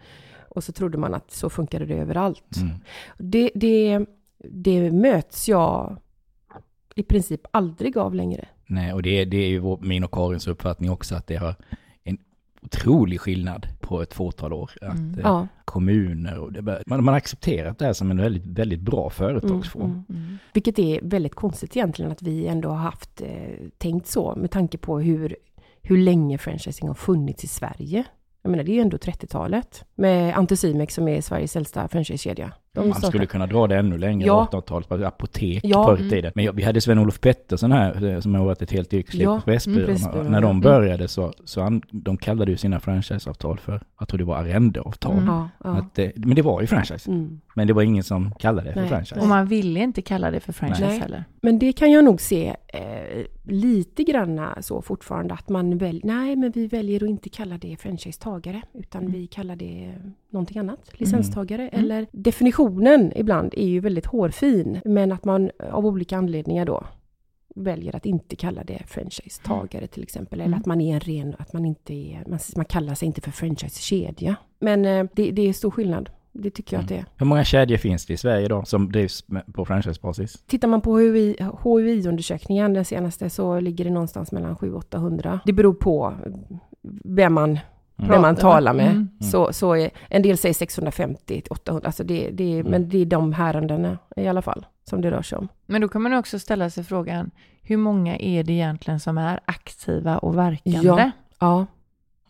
Och 0.50 0.64
så 0.64 0.72
trodde 0.72 0.98
man 0.98 1.14
att 1.14 1.32
så 1.32 1.50
funkade 1.50 1.86
det 1.86 1.96
överallt. 1.96 2.58
Mm. 2.62 2.76
Det, 3.18 3.52
det, 3.56 4.06
det 4.50 4.92
möts 4.92 5.50
jag 5.50 5.98
i 6.96 7.04
princip 7.04 7.42
aldrig 7.52 7.98
av 7.98 8.16
längre. 8.16 8.48
Nej, 8.66 8.94
och 8.94 9.02
det, 9.02 9.26
det 9.26 9.38
är 9.38 9.48
ju 9.50 9.60
vår, 9.60 9.78
min 9.82 10.04
och 10.04 10.12
Karins 10.12 10.48
uppfattning 10.48 10.92
också 10.92 11.16
att 11.16 11.28
det 11.28 11.36
har 11.36 11.56
otrolig 12.68 13.20
skillnad 13.22 13.68
på 13.80 14.02
ett 14.02 14.14
fåtal 14.14 14.54
år. 14.54 14.72
Att 14.82 14.94
Mm. 14.98 15.14
eh, 15.14 15.20
Ja. 15.24 15.48
kommuner 15.66 16.38
och 16.40 16.52
det, 16.54 16.62
bör- 16.62 16.84
man, 16.86 17.04
man 17.04 17.12
har 17.14 17.18
accepterat 17.18 17.80
det 17.80 17.86
här 17.86 17.94
som 17.94 18.12
en 18.12 18.18
väldigt, 18.18 18.46
väldigt 18.46 18.82
bra 18.82 19.10
företagsform. 19.10 19.84
Mm, 19.86 20.04
mm. 20.10 20.22
Mm. 20.24 20.38
Vilket 20.54 20.80
är 20.80 21.00
väldigt 21.04 21.36
konstigt 21.36 21.78
egentligen 21.78 22.12
att 22.12 22.22
vi 22.22 22.48
ändå 22.48 22.70
har 22.70 22.76
haft 22.78 23.22
eh, 23.22 23.28
tänkt 23.78 24.08
så 24.08 24.36
med 24.38 24.52
tanke 24.52 24.78
på 24.78 25.00
hur, 25.00 25.36
hur 25.82 25.98
länge 25.98 26.38
franchising 26.38 26.88
har 26.88 26.96
funnits 26.96 27.44
i 27.44 27.48
Sverige. 27.48 28.04
Jag 28.42 28.50
menar 28.52 28.64
det 28.64 28.72
är 28.72 28.76
ju 28.76 28.82
ändå 28.82 28.98
30-talet 28.98 29.86
med 29.96 30.38
Anticimex 30.38 30.94
som 30.94 31.08
är 31.08 31.22
Sveriges 31.22 31.56
äldsta 31.56 31.88
franchisekedja. 31.88 32.52
De 32.82 32.88
Man 32.88 32.94
startade- 32.94 33.12
skulle 33.12 33.26
kunna 33.26 33.48
dra 33.48 33.68
det 33.68 33.76
ännu 33.78 33.98
längre, 33.98 34.28
Ja. 34.28 34.48
1800-talet, 34.52 34.88
på 34.90 34.96
apotek 35.06 35.60
Ja. 35.64 35.86
förr 35.86 35.96
i 35.98 36.00
Mm. 36.00 36.10
tiden. 36.10 36.32
Men 36.36 36.46
jag, 36.46 36.54
vi 36.54 36.64
hade 36.64 36.82
Sven-Olof 36.82 37.20
Pettersson 37.20 37.72
här, 37.72 38.04
eh, 38.06 38.20
som 38.20 38.36
har 38.36 38.46
varit 38.46 38.62
ett 38.62 38.72
helt 38.72 38.94
yrkesliv 38.94 39.24
Ja, 39.24 39.36
på 39.36 39.42
Pressbyrån. 39.42 39.96
mm, 40.14 40.32
När 40.32 40.42
de 40.42 40.62
började 40.62 41.08
så, 41.08 41.34
så 41.46 41.62
an, 41.62 41.82
de 41.92 42.18
kallade 42.18 42.52
ju 42.52 42.58
sina 42.58 42.80
franchiseavtal 42.80 43.60
för, 43.60 43.82
jag 44.00 44.08
tror 44.08 44.18
det 44.18 44.24
var 44.24 44.36
arrendeavtal. 44.38 45.14
Mm. 45.14 45.26
Ja, 45.28 45.50
ja. 45.64 45.70
Att, 45.70 46.00
eh, 46.00 46.10
men 46.16 46.36
det 46.36 46.42
var 46.42 46.62
ju 46.62 46.68
franchise. 46.68 47.12
Mm. 47.12 47.42
Men 47.56 47.68
det 47.68 47.74
var 47.74 47.82
ingen 47.82 48.04
som 48.04 48.32
kallade 48.40 48.68
det 48.68 48.74
för 48.74 48.80
Nej. 48.80 48.90
franchise. 48.90 49.22
Och 49.22 49.28
man 49.28 49.46
ville 49.48 49.80
inte 49.80 50.02
kalla 50.02 50.32
det 50.32 50.40
för 50.40 50.54
franchise 50.54 50.88
Nej. 50.88 51.00
heller. 51.00 51.24
Men 51.42 51.60
det 51.60 51.74
kan 51.74 51.92
jag 51.92 52.06
nog 52.06 52.22
se 52.22 52.56
eh, 52.68 53.26
lite 53.44 54.04
granna 54.04 54.58
så 54.62 54.82
fortfarande 54.82 55.34
att 55.34 55.50
man 55.50 55.78
väljer, 55.78 56.02
nej 56.06 56.36
men 56.36 56.52
vi 56.52 56.68
väljer 56.68 57.04
att 57.04 57.10
inte 57.10 57.30
kalla 57.30 57.58
det 57.58 57.78
franchisetagare 57.82 58.62
utan 58.74 59.02
Mm. 59.02 59.14
vi 59.14 59.28
kallar 59.28 59.56
det 59.56 59.94
någonting 60.30 60.58
annat, 60.58 60.80
licenstagare. 61.00 61.68
Mm. 61.70 61.86
Eller 61.86 62.08
definitionen 62.12 63.14
ibland 63.16 63.54
är 63.58 63.68
ju 63.68 63.80
väldigt 63.80 64.06
hårfin 64.06 64.82
men 64.86 65.12
att 65.12 65.26
man 65.26 65.52
av 65.72 65.86
olika 65.86 66.18
anledningar 66.18 66.66
då 66.66 66.84
väljer 67.56 67.96
att 67.96 68.06
inte 68.06 68.36
kalla 68.36 68.64
det 68.64 68.84
franchisetagare 68.88 69.88
till 69.88 70.04
exempel. 70.04 70.40
Eller 70.40 70.48
Mm. 70.48 70.60
att 70.60 70.66
man 70.66 70.82
är 70.82 70.94
en 70.94 71.00
ren, 71.00 71.36
att 71.40 71.54
man 71.54 71.66
inte 71.66 71.94
är, 71.94 72.24
man, 72.28 72.40
man 72.56 72.66
kallar 72.66 72.96
sig 72.96 73.06
inte 73.06 73.22
för 73.22 73.32
franchisekedja. 73.32 74.36
Men 74.60 74.86
eh, 74.86 75.06
det, 75.14 75.32
det 75.32 75.50
är 75.50 75.54
stor 75.54 75.72
skillnad. 75.72 76.10
Det 76.32 76.50
tycker 76.50 76.76
jag 76.76 76.84
att 76.84 76.90
det 76.90 76.96
är. 76.96 77.06
Hur 77.18 77.26
många 77.26 77.44
kedjor 77.44 77.78
finns 77.78 78.06
det 78.06 78.14
i 78.14 78.18
Sverige 78.18 78.46
idag 78.46 78.68
som 78.68 78.92
drivs 78.92 79.26
på 79.54 79.66
franchisebasis? 79.66 80.44
Tittar 80.48 80.68
man 80.68 80.82
på 80.82 80.98
HUI, 80.98 81.36
HUI-undersökningen, 81.64 82.74
den 82.74 82.86
senaste, 82.86 83.30
så 83.30 83.60
ligger 83.60 83.86
det 83.86 83.92
någonstans 83.92 84.32
mellan 84.32 84.56
700-800. 84.56 85.40
Det 85.46 85.54
beror 85.54 85.74
på 85.74 86.14
vem 87.04 87.34
man, 87.34 87.60
Mm. 88.00 88.12
vem 88.12 88.22
man 88.22 88.36
talar 88.36 88.74
med. 88.74 88.92
Mm. 88.92 89.10
Så, 89.22 89.54
så 89.54 89.74
är, 89.76 89.90
en 90.10 90.22
del 90.22 90.38
säger 90.38 90.54
650-800, 90.54 91.86
alltså 91.86 92.04
det, 92.04 92.30
det, 92.30 92.54
Mm. 92.60 92.72
men 92.72 92.90
det 92.90 92.98
är 92.98 93.06
de 93.06 93.34
härendena 93.34 93.98
i 94.16 94.28
alla 94.28 94.42
fall 94.42 94.66
som 94.84 95.02
det 95.02 95.12
rör 95.12 95.22
sig 95.22 95.38
om. 95.38 95.48
Men 95.66 95.82
då 95.82 95.88
kan 95.88 96.02
man 96.02 96.14
också 96.14 96.40
ställa 96.40 96.70
sig 96.70 96.84
frågan, 96.84 97.32
hur 97.62 97.78
många 97.78 98.18
är 98.18 98.44
det 98.44 98.54
egentligen 98.54 99.00
som 99.00 99.18
är 99.18 99.40
aktiva 99.46 100.18
och 100.18 100.38
verkande? 100.38 100.80
Ja. 100.88 101.12
Ja. 101.40 101.66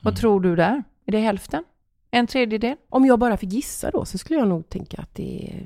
Vad 0.01 0.15
tror 0.15 0.39
du 0.41 0.55
där? 0.55 0.83
Är 1.05 1.11
det 1.11 1.19
hälften? 1.19 1.63
En 2.11 2.27
tredjedel? 2.27 2.75
Om 2.89 3.05
jag 3.05 3.19
bara 3.19 3.37
fick 3.37 3.53
gissa 3.53 3.91
då 3.91 4.05
så 4.05 4.17
skulle 4.17 4.39
jag 4.39 4.47
nog 4.47 4.69
tänka 4.69 4.97
att 5.01 5.15
det 5.15 5.47
är 5.53 5.63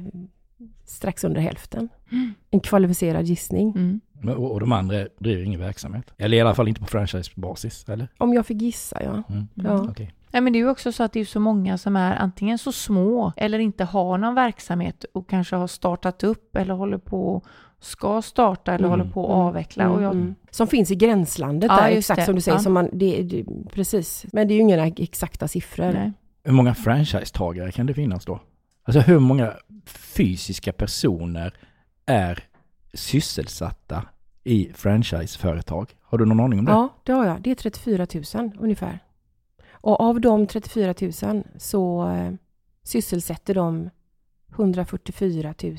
strax 0.85 1.23
under 1.23 1.41
hälften. 1.41 1.89
Mm. 2.11 2.33
En 2.51 2.59
kvalificerad 2.59 3.25
gissning. 3.25 4.01
Mm. 4.23 4.35
Men- 4.35 4.43
Och, 4.45 4.51
och 4.51 4.59
de 4.59 4.71
andra 4.71 5.07
driver 5.19 5.43
ingen 5.43 5.59
verksamhet? 5.59 6.13
Eller 6.17 6.37
i 6.37 6.41
alla 6.41 6.55
fall 6.55 6.67
inte 6.67 6.81
på 6.81 6.87
franchisebasis, 6.87 7.89
eller? 7.89 8.07
Om 8.17 8.33
jag 8.33 8.45
fick 8.45 8.61
gissa, 8.61 9.03
ja. 9.03 9.23
Mm. 9.29 9.47
Ja. 9.53 9.87
Okej. 9.89 10.13
Nej, 10.33 10.41
men 10.41 10.53
det 10.53 10.59
är 10.59 10.61
ju 10.61 10.69
också 10.69 10.91
så 10.91 11.03
att 11.03 11.13
det 11.13 11.19
är 11.19 11.25
så 11.25 11.39
många 11.39 11.77
som 11.77 11.95
är 11.95 12.15
antingen 12.15 12.57
så 12.57 12.71
små 12.71 13.33
eller 13.37 13.59
inte 13.59 13.83
har 13.83 14.17
någon 14.17 14.35
verksamhet 14.35 15.05
och 15.13 15.29
kanske 15.29 15.55
har 15.55 15.67
startat 15.67 16.23
upp 16.23 16.55
eller 16.55 16.73
håller 16.73 16.97
på 16.97 17.41
ska 17.79 18.21
starta 18.21 18.73
eller 18.73 18.85
Mm. 18.87 18.99
håller 18.99 19.11
på 19.11 19.23
att 19.25 19.29
Mm. 19.31 19.39
avveckla. 19.41 19.89
Och 19.89 20.01
jag, 20.03 20.11
Mm. 20.11 20.35
Som 20.51 20.67
finns 20.67 20.91
i 20.91 20.95
gränslandet 20.95 21.71
Ja, 21.71 21.81
där, 21.81 21.89
exakt 21.89 22.19
det. 22.19 22.25
som 22.25 22.35
du 22.35 22.41
säger. 22.41 22.57
Ja. 22.57 22.61
Som 22.63 22.73
man, 22.73 22.89
det, 22.93 23.21
det, 23.23 23.45
precis. 23.73 24.25
Men 24.33 24.47
det 24.47 24.53
är 24.53 24.55
ju 24.55 24.61
inga 24.61 24.87
exakta 24.87 25.47
siffror. 25.47 25.91
nej. 25.93 26.11
Hur 26.43 26.53
många 26.53 26.73
franchisetagare 26.75 27.71
kan 27.71 27.85
det 27.85 27.93
finnas 27.93 28.25
då? 28.25 28.39
Alltså 28.83 28.99
hur 28.99 29.19
många 29.19 29.53
fysiska 29.85 30.73
personer 30.73 31.53
är 32.05 32.43
sysselsatta 32.93 34.05
i 34.43 34.71
franchiseföretag? 34.73 35.95
Har 36.01 36.17
du 36.17 36.25
någon 36.25 36.39
aning 36.39 36.59
om 36.59 36.65
det? 36.65 36.71
Ja, 36.71 36.89
det 37.03 37.11
har 37.11 37.25
jag. 37.25 37.41
Det 37.41 37.51
är 37.51 37.55
34 37.55 38.07
000 38.33 38.51
ungefär. 38.59 38.99
Och 39.71 40.01
av 40.01 40.21
de 40.21 40.47
34 40.47 40.93
000 41.23 41.43
så 41.57 42.09
eh, 42.09 42.33
sysselsätter 42.83 43.55
de 43.55 43.89
144 44.51 45.53
000 45.63 45.77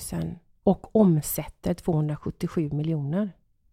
och 0.64 0.96
omsätter 0.96 1.74
277 1.74 2.70
miljoner. 2.72 3.32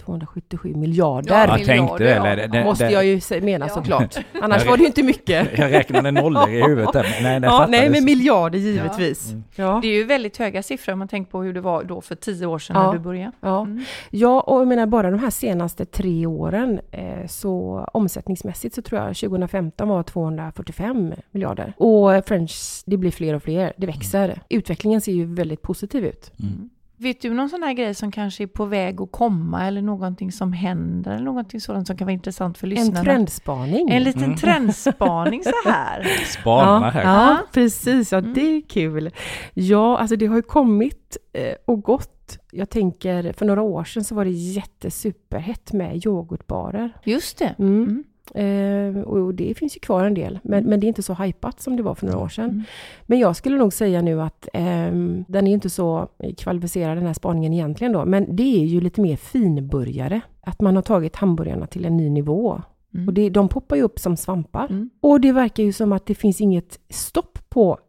277 0.09 0.75
miljarder. 0.75 1.33
Ja, 1.33 1.57
Jag 1.57 1.65
tänkte 1.65 2.03
det. 2.03 2.09
ja. 2.09 2.27
eller 2.27 2.47
det, 2.47 2.63
måste 2.63 2.85
det, 2.85 2.91
jag 2.91 3.05
ju 3.05 3.21
mena 3.41 3.65
Ja. 3.67 3.73
såklart. 3.73 4.15
Annars 4.41 4.65
var 4.65 4.77
det 4.77 4.81
ju 4.81 4.87
inte 4.87 5.03
mycket. 5.03 5.47
Jag 5.57 5.71
räknade 5.71 6.11
nollor 6.11 6.49
i 6.49 6.61
huvudet 6.63 6.93
där. 6.93 7.17
Nej, 7.21 7.39
det 7.39 7.47
Ja, 7.47 7.65
nej, 7.69 7.89
men 7.89 8.05
miljarder 8.05 8.59
givetvis. 8.59 9.29
Mm. 9.31 9.43
Ja. 9.55 9.79
Det 9.81 9.87
är 9.87 9.93
ju 9.93 10.03
väldigt 10.03 10.37
höga 10.37 10.63
siffror 10.63 10.93
om 10.93 10.99
man 10.99 11.07
tänker 11.07 11.31
på 11.31 11.41
hur 11.43 11.53
det 11.53 11.61
var 11.61 11.83
då 11.83 12.01
för 12.01 12.15
tio 12.15 12.45
år 12.45 12.59
sedan 12.59 12.75
Ja. 12.75 12.85
när 12.85 12.93
du 12.93 12.99
började. 12.99 13.31
Ja. 13.41 13.61
Mm. 13.61 13.83
Ja, 14.09 14.41
och 14.41 14.59
jag 14.61 14.67
menar 14.67 14.85
bara 14.85 15.11
de 15.11 15.19
här 15.19 15.29
senaste 15.29 15.85
tre 15.85 16.25
åren 16.25 16.79
eh, 16.91 17.27
så 17.27 17.85
omsättningsmässigt 17.93 18.75
så 18.75 18.81
tror 18.81 19.01
jag 19.01 19.15
2015 19.15 19.87
var 19.89 20.03
245 20.03 21.13
miljarder. 21.31 21.73
Och 21.77 22.25
French, 22.27 22.83
det 22.85 22.97
blir 22.97 23.11
fler 23.11 23.33
och 23.33 23.43
fler, 23.43 23.73
det 23.77 23.87
växer. 23.87 24.41
Utvecklingen 24.49 25.01
ser 25.01 25.11
ju 25.11 25.25
väldigt 25.25 25.61
positiv 25.61 26.05
ut. 26.05 26.31
Mm. 26.39 26.69
Vet 27.01 27.21
du 27.21 27.33
någon 27.33 27.49
sån 27.49 27.63
här 27.63 27.73
grej 27.73 27.93
som 27.95 28.11
kanske 28.11 28.43
är 28.43 28.47
på 28.47 28.65
väg 28.65 29.01
att 29.01 29.11
komma 29.11 29.65
eller 29.67 29.81
någonting 29.81 30.31
som 30.31 30.53
händer 30.53 31.11
eller 31.11 31.25
någonting 31.25 31.61
sådant 31.61 31.87
som 31.87 31.97
kan 31.97 32.05
vara 32.05 32.13
intressant 32.13 32.57
för 32.57 32.67
En 32.67 32.69
lyssnarna? 32.69 33.03
trendspaning. 33.03 33.89
En 33.89 34.03
liten 34.03 34.23
Mm. 34.23 34.37
trendspaning 34.37 35.43
så 35.43 35.69
här. 35.69 36.03
Spana 36.39 36.85
ja, 36.85 36.89
här. 36.91 37.03
ja, 37.03 37.37
precis. 37.53 38.11
Ja, 38.11 38.17
Mm. 38.17 38.33
det 38.33 38.41
är 38.41 38.61
kul. 38.69 39.09
Ja, 39.53 39.97
alltså 39.97 40.15
det 40.15 40.25
har 40.25 40.35
ju 40.35 40.41
kommit 40.41 41.17
eh, 41.33 41.53
och 41.65 41.81
gått. 41.81 42.37
Jag 42.51 42.69
tänker, 42.69 43.33
för 43.33 43.45
några 43.45 43.61
år 43.61 43.83
sedan 43.83 44.03
så 44.03 44.15
var 44.15 44.25
det 44.25 44.31
jättesuperhett 44.31 45.73
med 45.73 46.05
yoghurtbarer. 46.05 46.93
Just 47.03 47.37
det. 47.39 47.55
Mm. 47.59 48.03
Mm. 48.35 48.97
Eh, 48.97 49.03
och 49.03 49.33
det 49.33 49.53
finns 49.57 49.75
ju 49.75 49.79
kvar 49.79 50.03
en 50.05 50.13
del, 50.13 50.39
men, 50.43 50.63
men 50.63 50.79
det 50.79 50.85
är 50.85 50.87
inte 50.87 51.03
så 51.03 51.13
hypat 51.13 51.61
som 51.61 51.75
det 51.75 51.83
var 51.83 51.95
för 51.95 52.05
några 52.05 52.19
år 52.19 52.29
sedan. 52.29 52.49
Mm. 52.49 52.63
Men 53.05 53.19
jag 53.19 53.35
skulle 53.35 53.57
nog 53.57 53.73
säga 53.73 54.01
nu 54.01 54.21
att 54.21 54.47
ehm, 54.53 55.25
den 55.27 55.47
är 55.47 55.51
inte 55.51 55.69
så 55.69 56.07
kvalificerad 56.37 56.97
den 56.97 57.05
här 57.05 57.13
spaningen 57.13 57.53
egentligen 57.53 57.93
då, 57.93 58.05
men 58.05 58.35
det 58.35 58.61
är 58.61 58.65
ju 58.65 58.81
lite 58.81 59.01
mer 59.01 59.15
finburgare. 59.15 60.21
Att 60.41 60.61
man 60.61 60.75
har 60.75 60.83
tagit 60.83 61.15
hamburgarna 61.15 61.67
till 61.67 61.85
en 61.85 61.97
ny 61.97 62.09
nivå. 62.09 62.61
Mm. 62.93 63.07
Och 63.07 63.13
det, 63.13 63.29
de 63.29 63.49
poppar 63.49 63.75
ju 63.75 63.81
upp 63.81 63.99
som 63.99 64.17
svampar. 64.17 64.67
Mm. 64.69 64.89
Och 65.01 65.21
det 65.21 65.31
verkar 65.31 65.63
ju 65.63 65.73
som 65.73 65.91
att 65.91 66.05
det 66.05 66.15
finns 66.15 66.41
inget 66.41 66.79
stopp 66.89 67.49
på 67.49 67.71
eh, 67.71 67.88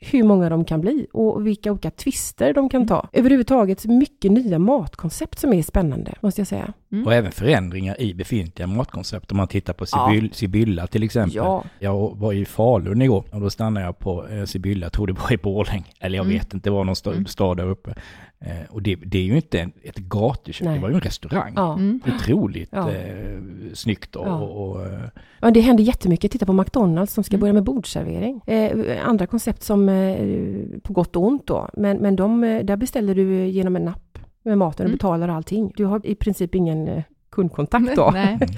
hur 0.00 0.22
många 0.22 0.48
de 0.48 0.64
kan 0.64 0.80
bli 0.80 1.06
och 1.12 1.46
vilka 1.46 1.72
olika 1.72 1.90
twister 1.90 2.54
de 2.54 2.68
kan 2.68 2.86
ta. 2.86 3.08
Överhuvudtaget 3.12 3.84
mycket 3.84 4.32
nya 4.32 4.58
matkoncept 4.58 5.38
som 5.38 5.52
är 5.52 5.62
spännande, 5.62 6.14
måste 6.20 6.40
jag 6.40 6.48
säga. 6.48 6.72
Och 7.06 7.14
även 7.14 7.32
förändringar 7.32 8.00
i 8.00 8.14
befintliga 8.14 8.66
matkoncept. 8.66 9.30
Om 9.32 9.36
man 9.36 9.48
tittar 9.48 9.72
på 9.72 9.84
Ja. 9.92 10.08
Sibyl, 10.12 10.30
Sibylla 10.34 10.86
till 10.86 11.02
exempel. 11.02 11.36
Ja, 11.36 11.64
Jag 11.78 12.16
var 12.16 12.32
i 12.32 12.44
Falun 12.44 13.02
igår 13.02 13.24
och 13.32 13.40
då 13.40 13.50
stannade 13.50 13.86
jag 13.86 13.98
på 13.98 14.28
eh, 14.28 14.44
Sibylla, 14.44 14.86
jag 14.86 14.92
tror 14.92 15.06
det 15.06 15.12
var 15.12 15.32
i 15.32 15.36
Borlänge. 15.36 15.84
Eller 16.00 16.16
jag 16.16 16.24
Mm. 16.26 16.38
vet 16.38 16.54
inte, 16.54 16.68
det 16.68 16.72
var 16.72 16.84
någon 16.84 16.96
stad, 16.96 17.12
Mm. 17.12 17.26
stad 17.26 17.56
där 17.56 17.68
uppe. 17.70 17.94
Eh, 18.40 18.70
och 18.70 18.82
det, 18.82 18.94
det 18.96 19.18
är 19.18 19.22
ju 19.22 19.36
inte 19.36 19.60
en, 19.60 19.72
ett 19.82 19.96
gatukök, 19.96 20.64
Nej. 20.66 20.74
det 20.74 20.80
var 20.82 20.88
ju 20.88 20.94
en 20.94 21.00
restaurang. 21.00 21.52
ja. 21.56 21.72
Mm. 21.74 22.00
Otroligt 22.16 22.68
Ja. 22.72 22.90
eh, 22.92 23.38
snyggt 23.74 24.16
och, 24.16 24.26
Ja. 24.26 24.40
och, 24.40 24.70
och 24.76 24.86
eh, 24.86 25.00
Ja, 25.40 25.50
det 25.50 25.60
händer 25.60 25.84
jättemycket. 25.84 26.32
Titta 26.32 26.46
på 26.46 26.52
McDonalds 26.52 27.12
som 27.12 27.24
ska 27.24 27.34
Mm. 27.34 27.40
börja 27.40 27.52
med 27.52 27.64
bordservering. 27.64 28.40
Eh, 28.46 29.08
andra 29.08 29.26
koncept 29.26 29.62
som 29.62 29.88
eh, 29.88 30.80
på 30.82 30.92
gott 30.92 31.16
och 31.16 31.22
ont 31.26 31.46
då. 31.46 31.68
Men, 31.72 31.96
men 31.96 32.16
de, 32.16 32.40
där 32.64 32.76
beställer 32.76 33.14
du 33.14 33.46
genom 33.46 33.76
en 33.76 33.88
app 33.88 34.18
med 34.42 34.58
maten 34.58 34.84
och 34.84 34.88
Mm. 34.88 34.92
betalar 34.96 35.28
allting. 35.28 35.72
Du 35.76 35.84
har 35.84 36.06
i 36.06 36.14
princip 36.14 36.54
ingen 36.54 36.88
eh, 36.88 37.02
kundkontakt 37.36 37.96
då. 37.96 38.10
Nej. 38.14 38.38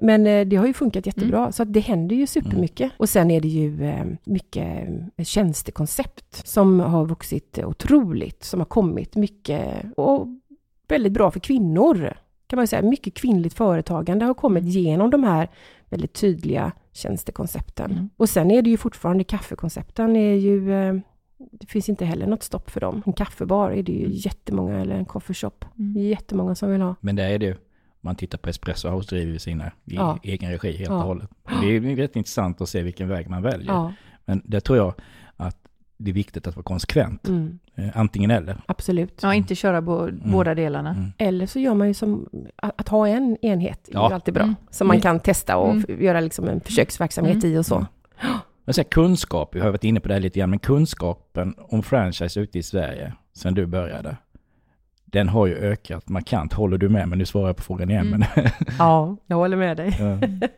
Men 0.00 0.26
eh, 0.26 0.46
det 0.46 0.56
har 0.56 0.66
ju 0.66 0.72
funkat 0.72 1.06
jättebra. 1.06 1.52
Så 1.52 1.62
att 1.62 1.72
det 1.72 1.80
händer 1.80 2.16
ju 2.16 2.26
supermycket. 2.26 2.92
Och 2.96 3.08
sen 3.08 3.30
är 3.30 3.40
det 3.40 3.48
ju 3.48 3.84
eh, 3.84 4.04
mycket 4.24 4.88
eh, 5.16 5.24
tjänstekoncept 5.24 6.46
som 6.46 6.80
har 6.80 7.06
vuxit 7.06 7.58
otroligt. 7.58 8.44
Som 8.44 8.60
har 8.60 8.64
kommit 8.64 9.16
mycket 9.16 9.84
och 9.96 10.28
väldigt 10.88 11.12
bra 11.12 11.30
för 11.30 11.40
kvinnor. 11.40 12.14
Kan 12.46 12.56
man 12.56 12.62
ju 12.62 12.66
säga. 12.66 12.82
Mycket 12.82 13.14
kvinnligt 13.14 13.54
företagande 13.54 14.24
har 14.24 14.34
kommit 14.34 14.64
genom 14.64 15.10
de 15.10 15.24
här 15.24 15.48
väldigt 15.88 16.12
tydliga 16.12 16.72
tjänstekoncepten. 16.92 17.92
Mm. 17.92 18.10
Och 18.16 18.28
sen 18.28 18.50
är 18.50 18.62
det 18.62 18.70
ju 18.70 18.76
fortfarande 18.76 19.24
kaffekoncepten 19.24 20.16
är 20.16 20.34
ju 20.34 20.70
det 21.50 21.66
finns 21.66 21.88
inte 21.88 22.04
heller 22.04 22.26
något 22.26 22.42
stopp 22.42 22.70
för 22.70 22.80
dem. 22.80 23.02
En 23.06 23.12
kaffebar 23.12 23.70
är 23.70 23.82
det 23.82 23.92
ju 23.92 24.08
jättemånga, 24.10 24.80
eller 24.80 24.94
en 24.94 25.04
coffeeshop. 25.04 25.64
Mm. 25.78 26.02
Jättemånga 26.02 26.54
som 26.54 26.70
vill 26.70 26.80
ha. 26.80 26.94
Men 27.00 27.16
det 27.16 27.22
är 27.22 27.38
det 27.38 27.46
ju. 27.46 27.56
Man 28.04 28.16
tittar 28.16 28.38
på 28.38 28.48
Espresso 28.50 28.88
House 28.88 29.14
driver 29.14 29.38
sina 29.38 29.66
i 29.66 29.70
Ja. 29.84 30.18
egen 30.22 30.50
regi 30.50 30.72
helt 30.76 30.90
Ja. 30.90 30.96
och 30.96 31.02
hållet. 31.02 31.30
Det 31.60 31.66
är 31.76 31.96
rätt 31.96 32.16
intressant 32.16 32.60
att 32.60 32.68
se 32.68 32.82
vilken 32.82 33.08
väg 33.08 33.28
man 33.30 33.42
väljer. 33.42 33.66
Ja. 33.72 33.92
Men 34.24 34.42
det 34.44 34.60
tror 34.60 34.78
jag 34.78 34.94
att 35.36 35.56
det 35.96 36.10
är 36.10 36.14
viktigt 36.14 36.46
att 36.46 36.56
vara 36.56 36.62
konsekvent. 36.64 37.28
Mm. 37.28 37.58
Eh, 37.74 37.88
Antingen 37.94 38.30
eller. 38.30 38.56
Absolut. 38.66 39.20
Ja, 39.22 39.34
inte 39.34 39.54
köra 39.54 39.82
bo, 39.82 40.08
båda 40.24 40.54
delarna. 40.54 40.90
Mm. 40.90 41.12
Eller 41.18 41.46
så 41.46 41.58
gör 41.60 41.74
man 41.74 41.88
ju 41.88 41.94
som, 41.94 42.28
att, 42.56 42.80
att 42.80 42.88
ha 42.88 43.08
en 43.08 43.36
enhet 43.42 43.88
är 43.88 43.92
Ja. 43.94 44.08
ju 44.08 44.14
alltid 44.14 44.34
bra. 44.34 44.42
Mm. 44.42 44.54
Som 44.70 44.86
man 44.86 44.94
Mm. 44.94 45.02
kan 45.02 45.20
testa 45.20 45.56
och 45.56 45.70
Mm. 45.70 45.84
f- 45.88 46.00
göra 46.00 46.20
liksom 46.20 46.48
en 46.48 46.60
försöksverksamhet 46.60 47.44
i 47.44 47.56
och 47.58 47.66
så. 47.66 47.74
Mm. 47.74 47.86
Men 48.64 48.74
så 48.74 48.80
här, 48.80 48.88
kunskap, 48.88 49.54
vi 49.54 49.60
har 49.60 49.70
varit 49.70 49.84
inne 49.84 50.00
på 50.00 50.08
det 50.08 50.14
här 50.14 50.20
lite 50.20 50.38
grann, 50.38 50.50
men 50.50 50.58
kunskapen 50.58 51.54
om 51.58 51.82
franchise 51.82 52.40
ute 52.40 52.58
i 52.58 52.62
Sverige 52.62 53.12
sen 53.32 53.54
du 53.54 53.66
började, 53.66 54.16
den 55.14 55.28
har 55.28 55.46
ju 55.46 55.54
ökat 55.54 56.08
markant. 56.08 56.52
Håller 56.52 56.78
du 56.78 56.88
med? 56.88 57.08
Men 57.08 57.18
nu 57.18 57.26
svarar 57.26 57.46
jag 57.46 57.56
på 57.56 57.62
frågan 57.62 57.90
igen. 57.90 58.06
Mm. 58.06 58.20
Men, 58.36 58.44
Ja, 58.78 59.16
jag 59.26 59.36
håller 59.36 59.56
med 59.56 59.76
dig. 59.76 59.96
ja. 59.98 60.28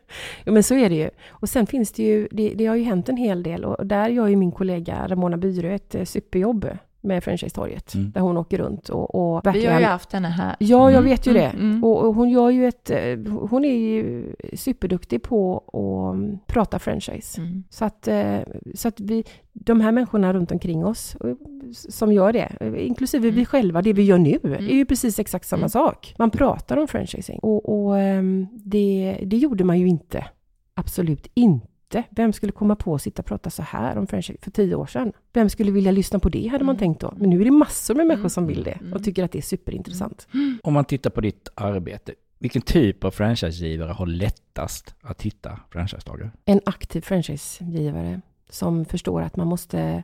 Ja, 0.43 0.51
men 0.51 0.63
så 0.63 0.75
är 0.75 0.89
det 0.89 0.95
ju. 0.95 1.09
Och 1.29 1.49
sen 1.49 1.67
finns 1.67 1.91
det 1.91 2.03
ju, 2.03 2.27
det, 2.31 2.53
det 2.55 2.65
har 2.65 2.75
ju 2.75 2.83
hänt 2.83 3.09
en 3.09 3.17
hel 3.17 3.43
del 3.43 3.65
och 3.65 3.85
där 3.87 4.09
gör 4.09 4.27
ju 4.27 4.35
min 4.35 4.51
kollega 4.51 5.07
Ramona 5.07 5.37
Byrö 5.37 5.75
ett 5.75 5.95
eh, 5.95 6.03
superjobb 6.03 6.67
med 7.07 7.23
Franchise-torget. 7.23 7.93
Mm. 7.95 8.11
Där 8.11 8.21
hon 8.21 8.37
åker 8.37 8.57
runt 8.57 8.89
och, 8.89 9.15
och 9.15 9.41
Vi 9.43 9.47
verkligen... 9.47 9.73
har 9.73 9.79
ju 9.79 9.85
haft 9.85 10.13
henne 10.13 10.27
här. 10.27 10.55
Ja, 10.59 10.91
jag 10.91 10.99
Mm. 10.99 11.09
vet 11.09 11.27
ju 11.27 11.31
Mm, 11.31 11.41
det. 11.43 11.49
mm. 11.63 11.83
Och, 11.83 12.05
och 12.07 12.15
hon 12.15 12.29
gör 12.29 12.49
ju 12.49 12.67
ett... 12.67 12.89
eh, 12.89 13.17
Hon 13.49 13.65
är 13.65 13.73
ju 13.73 14.35
superduktig 14.53 15.23
på 15.23 15.57
att 15.57 16.15
mm, 16.15 16.37
prata 16.47 16.79
franchise. 16.79 17.41
Mm. 17.41 17.63
Så 17.69 17.85
att, 17.85 18.07
eh, 18.07 18.37
så 18.75 18.87
att 18.87 18.99
vi, 18.99 19.23
de 19.53 19.81
här 19.81 19.91
människorna 19.91 20.33
runt 20.33 20.51
omkring 20.51 20.85
oss 20.85 21.15
eh, 21.15 21.33
som 21.73 22.13
gör 22.13 22.33
det, 22.33 22.51
inklusive 22.77 23.29
vi 23.31 23.45
själva, 23.45 23.81
det 23.81 23.93
vi 23.93 24.03
gör 24.03 24.17
nu, 24.17 24.39
Mm. 24.43 24.53
är 24.53 24.73
ju 24.73 24.85
precis 24.85 25.19
exakt 25.19 25.47
samma 25.47 25.59
Mm. 25.59 25.69
sak. 25.69 26.15
Man 26.17 26.29
pratar 26.31 26.77
om 26.77 26.87
franchising 26.87 27.39
och, 27.39 27.69
och 27.87 27.99
ehm, 27.99 28.47
det, 28.51 29.17
det 29.25 29.37
gjorde 29.37 29.63
man 29.63 29.79
ju 29.79 29.87
inte. 29.87 30.25
Absolut 30.73 31.27
inte. 31.33 31.67
Vem 32.09 32.33
skulle 32.33 32.51
komma 32.51 32.75
på 32.75 32.95
att 32.95 33.01
sitta 33.01 33.21
och 33.21 33.25
prata 33.25 33.49
så 33.49 33.61
här 33.63 33.97
om 33.97 34.07
franchise 34.07 34.39
för 34.41 34.51
tio 34.51 34.75
år 34.75 34.85
sedan? 34.85 35.11
Vem 35.33 35.49
skulle 35.49 35.71
vilja 35.71 35.91
lyssna 35.91 36.19
på 36.19 36.29
det, 36.29 36.47
hade 36.47 36.63
man 36.63 36.75
Mm. 36.75 36.79
tänkt 36.79 37.01
då. 37.01 37.13
Men 37.17 37.29
nu 37.29 37.41
är 37.41 37.45
det 37.45 37.51
massor 37.51 37.95
med 37.95 38.05
människor 38.07 38.19
Mm. 38.21 38.29
som 38.29 38.47
vill 38.47 38.63
det 38.63 38.71
Mm. 38.81 38.93
och 38.93 39.03
tycker 39.03 39.23
att 39.23 39.31
det 39.31 39.37
är 39.37 39.41
superintressant. 39.41 40.27
Om 40.63 40.73
man 40.73 40.85
tittar 40.85 41.09
på 41.09 41.21
ditt 41.21 41.49
arbete, 41.55 42.13
vilken 42.39 42.61
typ 42.61 43.03
av 43.03 43.11
franchisegivare 43.11 43.91
har 43.91 44.05
lättast 44.05 44.95
att 45.01 45.21
hitta 45.21 45.59
franchisetagare? 45.69 46.31
En 46.45 46.61
aktiv 46.65 47.01
franchisegivare 47.01 48.21
som 48.49 48.85
förstår 48.85 49.21
att 49.21 49.35
man 49.35 49.47
måste 49.47 50.03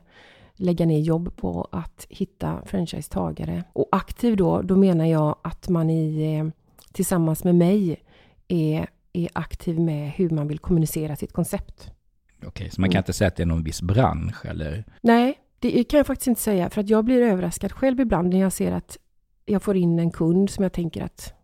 lägga 0.56 0.86
ner 0.86 0.98
jobb 1.00 1.36
på 1.36 1.68
att 1.72 2.06
hitta 2.08 2.62
franchisetagare. 2.66 3.64
Och 3.72 3.88
aktiv 3.92 4.36
då, 4.36 4.62
då 4.62 4.76
menar 4.76 5.04
jag 5.04 5.36
att 5.42 5.68
man 5.68 5.90
i, 5.90 6.34
eh, 6.38 6.46
tillsammans 6.92 7.44
med 7.44 7.54
mig 7.54 7.96
är, 8.48 8.86
är 9.14 9.28
aktiv 9.32 9.80
med 9.80 10.10
hur 10.10 10.30
man 10.30 10.48
vill 10.48 10.58
kommunicera 10.58 11.16
sitt 11.16 11.32
koncept. 11.32 11.90
Okej, 12.46 12.70
så 12.70 12.80
man 12.80 12.90
kan 12.90 12.96
Mm. 12.96 13.00
inte 13.00 13.12
säga 13.12 13.28
att 13.28 13.36
det 13.36 13.42
är 13.42 13.46
någon 13.46 13.64
viss 13.64 13.82
bransch 13.82 14.46
eller? 14.46 14.84
Nej, 15.02 15.38
det 15.58 15.84
kan 15.84 15.98
jag 15.98 16.06
faktiskt 16.06 16.26
inte 16.28 16.40
säga 16.40 16.70
för 16.70 16.80
att 16.80 16.88
jag 16.88 17.04
blir 17.04 17.20
överraskad 17.22 17.72
själv 17.72 18.00
ibland 18.00 18.28
när 18.28 18.40
jag 18.40 18.52
ser 18.52 18.72
att 18.72 18.98
jag 19.44 19.62
får 19.62 19.76
in 19.76 19.98
en 19.98 20.10
kund 20.10 20.50
som 20.50 20.62
jag 20.62 20.72
tänker 20.72 21.02
att 21.04 21.34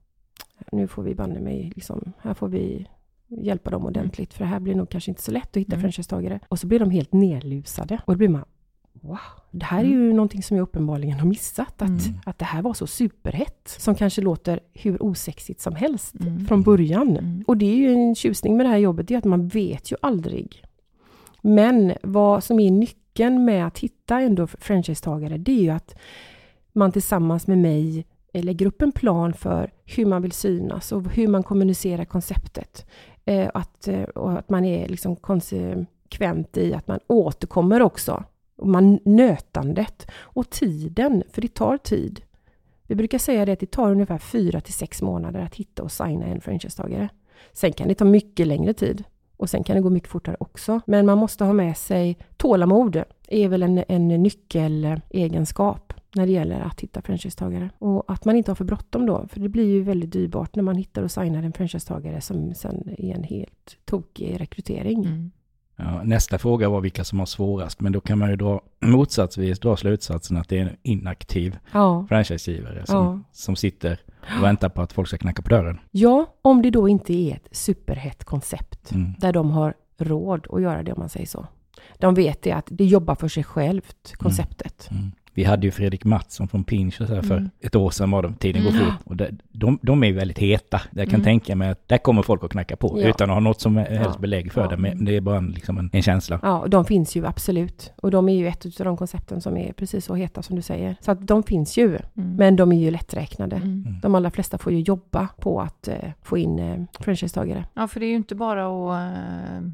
nu 0.72 0.86
får 0.88 1.02
vi 1.02 1.14
banne 1.14 1.40
mig, 1.40 1.72
liksom, 1.74 2.12
här 2.22 2.34
får 2.34 2.48
vi 2.48 2.86
hjälpa 3.28 3.70
dem 3.70 3.84
ordentligt 3.86 4.34
för 4.34 4.44
det 4.44 4.50
här 4.50 4.60
blir 4.60 4.74
nog 4.74 4.88
kanske 4.90 5.10
inte 5.10 5.22
så 5.22 5.30
lätt 5.32 5.48
att 5.48 5.56
hitta 5.56 5.72
Mm. 5.74 5.80
franchisetagare. 5.82 6.40
Och 6.48 6.58
så 6.58 6.66
blir 6.66 6.78
de 6.78 6.90
helt 6.90 7.12
nedlusade 7.12 8.00
och 8.04 8.12
då 8.14 8.18
blir 8.18 8.28
man 8.28 8.44
Wow, 9.00 9.18
det 9.50 9.64
här 9.64 9.80
är 9.84 9.88
ju 9.88 10.12
någonting 10.12 10.42
som 10.42 10.56
jag 10.56 10.62
uppenbarligen 10.64 11.18
har 11.18 11.26
missat. 11.26 11.82
Att, 11.82 11.88
Mm. 11.88 12.00
att 12.26 12.38
det 12.38 12.44
här 12.44 12.62
var 12.62 12.74
så 12.74 12.86
superhett. 12.86 13.76
Som 13.78 13.94
kanske 13.94 14.20
låter 14.22 14.60
hur 14.72 15.02
osexigt 15.02 15.60
som 15.60 15.74
helst 15.74 16.14
Mm. 16.20 16.46
från 16.46 16.62
början. 16.62 17.08
Mm. 17.10 17.44
Och 17.46 17.56
det 17.56 17.66
är 17.66 17.76
ju 17.76 17.92
en 17.92 18.14
tjusning 18.14 18.56
med 18.56 18.66
det 18.66 18.70
här 18.70 18.78
jobbet, 18.78 19.08
det 19.08 19.14
är 19.14 19.18
att 19.18 19.24
man 19.24 19.48
vet 19.48 19.92
ju 19.92 19.96
aldrig. 20.02 20.62
Men 21.42 21.92
vad 22.02 22.44
som 22.44 22.60
är 22.60 22.70
nyckeln 22.70 23.44
med 23.44 23.66
att 23.66 23.78
hitta 23.78 24.20
ändå 24.20 24.46
franchisetagare, 24.46 25.38
det 25.38 25.52
är 25.52 25.62
ju 25.62 25.70
att 25.70 25.94
man 26.72 26.92
tillsammans 26.92 27.46
med 27.46 27.58
mig 27.58 28.06
lägger 28.32 28.66
upp 28.66 28.82
en 28.82 28.92
plan 28.92 29.32
för 29.32 29.70
hur 29.84 30.06
man 30.06 30.22
vill 30.22 30.32
synas 30.32 30.92
och 30.92 31.10
hur 31.12 31.28
man 31.28 31.42
kommunicerar 31.42 32.04
konceptet. 32.04 32.86
Eh, 33.24 33.50
att, 33.54 33.88
eh, 33.88 34.02
och 34.02 34.32
att 34.32 34.50
man 34.50 34.64
är 34.64 34.88
liksom 34.88 35.16
konsekvent 35.16 36.56
i 36.56 36.74
att 36.74 36.88
man 36.88 36.98
återkommer 37.06 37.82
också. 37.82 38.24
Och 38.60 38.68
man, 38.68 38.98
nötandet 39.04 40.10
och 40.20 40.50
tiden, 40.50 41.22
för 41.30 41.42
det 41.42 41.54
tar 41.54 41.76
tid. 41.76 42.22
Vi 42.86 42.94
brukar 42.94 43.18
säga 43.18 43.44
det 43.44 43.52
att 43.52 43.60
det 43.60 43.70
tar 43.70 43.90
ungefär 43.90 44.18
fyra 44.18 44.60
till 44.60 44.74
sex 44.74 45.02
månader 45.02 45.40
att 45.40 45.54
hitta 45.54 45.82
och 45.82 45.92
signa 45.92 46.26
en 46.26 46.40
franchisetagare. 46.40 47.08
Sen 47.52 47.72
kan 47.72 47.88
det 47.88 47.94
ta 47.94 48.04
mycket 48.04 48.46
längre 48.46 48.74
tid 48.74 49.04
och 49.36 49.50
sen 49.50 49.64
kan 49.64 49.76
det 49.76 49.82
gå 49.82 49.90
mycket 49.90 50.10
fortare 50.10 50.36
också. 50.40 50.80
Men 50.86 51.06
man 51.06 51.18
måste 51.18 51.44
ha 51.44 51.52
med 51.52 51.76
sig 51.76 52.18
tålamod, 52.36 53.04
är 53.28 53.48
väl 53.48 53.62
en, 53.62 53.84
en 53.88 54.08
nyckelegenskap 54.08 55.92
när 56.14 56.26
det 56.26 56.32
gäller 56.32 56.60
att 56.60 56.80
hitta 56.80 57.02
franchisetagare. 57.02 57.70
Och 57.78 58.12
att 58.12 58.24
man 58.24 58.36
inte 58.36 58.50
har 58.50 58.56
för 58.56 58.64
bråttom 58.64 59.06
då, 59.06 59.26
för 59.28 59.40
det 59.40 59.48
blir 59.48 59.66
ju 59.66 59.82
väldigt 59.82 60.12
dyrbart 60.12 60.56
när 60.56 60.62
man 60.62 60.76
hittar 60.76 61.02
och 61.02 61.10
signar 61.10 61.42
en 61.42 61.52
franchisetagare 61.52 62.20
som 62.20 62.54
sen 62.54 62.94
är 62.98 63.14
en 63.14 63.24
helt 63.24 63.76
tokig 63.84 64.40
rekrytering. 64.40 65.04
Mm. 65.04 65.30
Ja, 65.84 66.02
nästa 66.02 66.38
fråga 66.38 66.68
var 66.68 66.80
vilka 66.80 67.04
som 67.04 67.18
har 67.18 67.26
svårast, 67.26 67.80
men 67.80 67.92
då 67.92 68.00
kan 68.00 68.18
man 68.18 68.30
ju 68.30 68.36
dra 68.36 68.60
motsatsvis 68.80 69.58
dra 69.58 69.76
slutsatsen 69.76 70.36
att 70.36 70.48
det 70.48 70.58
är 70.58 70.62
en 70.62 70.76
inaktiv 70.82 71.56
Ja. 71.72 72.06
franchisegivare 72.08 72.86
som, 72.86 72.96
Ja. 72.96 73.18
som 73.32 73.56
sitter 73.56 74.00
och 74.38 74.44
väntar 74.44 74.68
på 74.68 74.82
att 74.82 74.92
folk 74.92 75.08
ska 75.08 75.18
knacka 75.18 75.42
på 75.42 75.48
dörren. 75.48 75.80
ja, 75.90 76.26
om 76.42 76.62
det 76.62 76.70
då 76.70 76.88
inte 76.88 77.12
är 77.14 77.34
ett 77.34 77.48
superhett 77.52 78.24
koncept 78.24 78.92
Mm. 78.92 79.12
där 79.18 79.32
de 79.32 79.50
har 79.50 79.74
råd 79.98 80.46
att 80.50 80.62
göra 80.62 80.82
det 80.82 80.92
om 80.92 80.98
man 81.00 81.08
säger 81.08 81.26
så. 81.26 81.46
De 81.98 82.14
vet 82.14 82.42
det 82.42 82.52
att 82.52 82.66
det 82.70 82.84
jobbar 82.84 83.14
för 83.14 83.28
sig 83.28 83.44
självt, 83.44 84.12
konceptet. 84.16 84.88
Mm. 84.90 85.12
Vi 85.34 85.44
hade 85.44 85.66
ju 85.66 85.70
Fredrik 85.70 86.04
Mattsson 86.04 86.48
från 86.48 86.64
Pinch 86.64 87.00
och 87.00 87.06
så 87.06 87.14
här 87.14 87.22
för 87.22 87.36
Mm. 87.36 87.50
ett 87.60 87.76
år 87.76 87.90
sedan 87.90 88.10
var 88.10 88.22
det, 88.22 88.32
tiden 88.38 88.64
går 88.64 88.70
fort. 88.70 88.94
Och 89.04 89.16
det, 89.16 89.30
de, 89.52 89.78
de 89.82 90.02
är 90.02 90.06
ju 90.06 90.12
väldigt 90.12 90.38
heta. 90.38 90.80
Jag 90.90 91.06
kan 91.06 91.14
Mm. 91.14 91.24
tänka 91.24 91.56
mig 91.56 91.68
att 91.70 91.88
där 91.88 91.98
kommer 91.98 92.22
folk 92.22 92.44
att 92.44 92.50
knacka 92.50 92.76
på 92.76 93.00
Ja. 93.00 93.08
utan 93.08 93.30
att 93.30 93.36
ha 93.36 93.40
något 93.40 93.60
som 93.60 93.76
helst 93.76 94.10
Ja. 94.14 94.20
belägg 94.20 94.52
för 94.52 94.60
Ja. 94.60 94.68
det. 94.68 94.76
Men 94.76 95.04
det 95.04 95.16
är 95.16 95.20
bara 95.20 95.36
en, 95.38 95.46
liksom 95.50 95.78
en, 95.78 95.90
en 95.92 96.02
känsla. 96.02 96.40
Ja, 96.42 96.58
och 96.60 96.70
de 96.70 96.84
finns 96.84 97.16
ju 97.16 97.26
absolut. 97.26 97.92
Och 97.96 98.10
de 98.10 98.28
är 98.28 98.34
ju 98.34 98.48
ett 98.48 98.66
av 98.80 98.84
de 98.84 98.96
koncepten 98.96 99.40
som 99.40 99.56
är 99.56 99.72
precis 99.72 100.04
så 100.04 100.14
heta 100.14 100.42
som 100.42 100.56
du 100.56 100.62
säger. 100.62 100.96
Så 101.00 101.10
att 101.10 101.26
de 101.26 101.42
finns 101.42 101.78
ju, 101.78 101.86
Mm. 101.88 102.36
men 102.36 102.56
de 102.56 102.72
är 102.72 102.80
ju 102.80 102.90
lätträknade. 102.90 103.56
Mm. 103.56 103.84
Mm. 103.86 104.00
De 104.00 104.14
allra 104.14 104.30
flesta 104.30 104.58
får 104.58 104.72
ju 104.72 104.80
jobba 104.80 105.28
på 105.40 105.60
att 105.60 105.88
eh, 105.88 105.94
få 106.22 106.38
in 106.38 106.58
eh, 106.58 106.76
franchisetagare. 107.00 107.64
Ja, 107.74 107.88
för 107.88 108.00
det 108.00 108.06
är 108.06 108.10
ju 108.10 108.16
inte 108.16 108.34
bara 108.34 108.66
att 108.66 109.12
eh, 109.14 109.68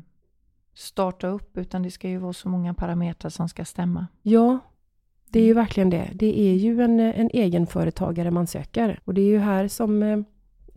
starta 0.75 1.27
upp, 1.27 1.57
utan 1.59 1.83
det 1.83 1.91
ska 1.91 2.09
ju 2.09 2.19
vara 2.19 2.33
så 2.33 2.49
många 2.49 2.75
parametrar 2.75 3.31
som 3.31 3.49
ska 3.49 3.65
stämma. 3.65 4.07
Ja, 4.23 4.59
det 5.37 5.41
är 5.41 5.47
ju 5.47 5.53
verkligen 5.55 5.91
det. 5.91 6.11
Det 6.13 6.41
är 6.41 6.55
ju 6.55 6.83
en, 6.83 7.01
en 7.01 7.31
egenföretagare 7.33 8.31
man 8.31 8.47
söker. 8.47 9.01
Och 9.05 9.15
det 9.15 9.21
är 9.21 9.27
ju 9.27 9.39
här 9.39 9.69
som 9.69 10.03
eh, 10.03 10.19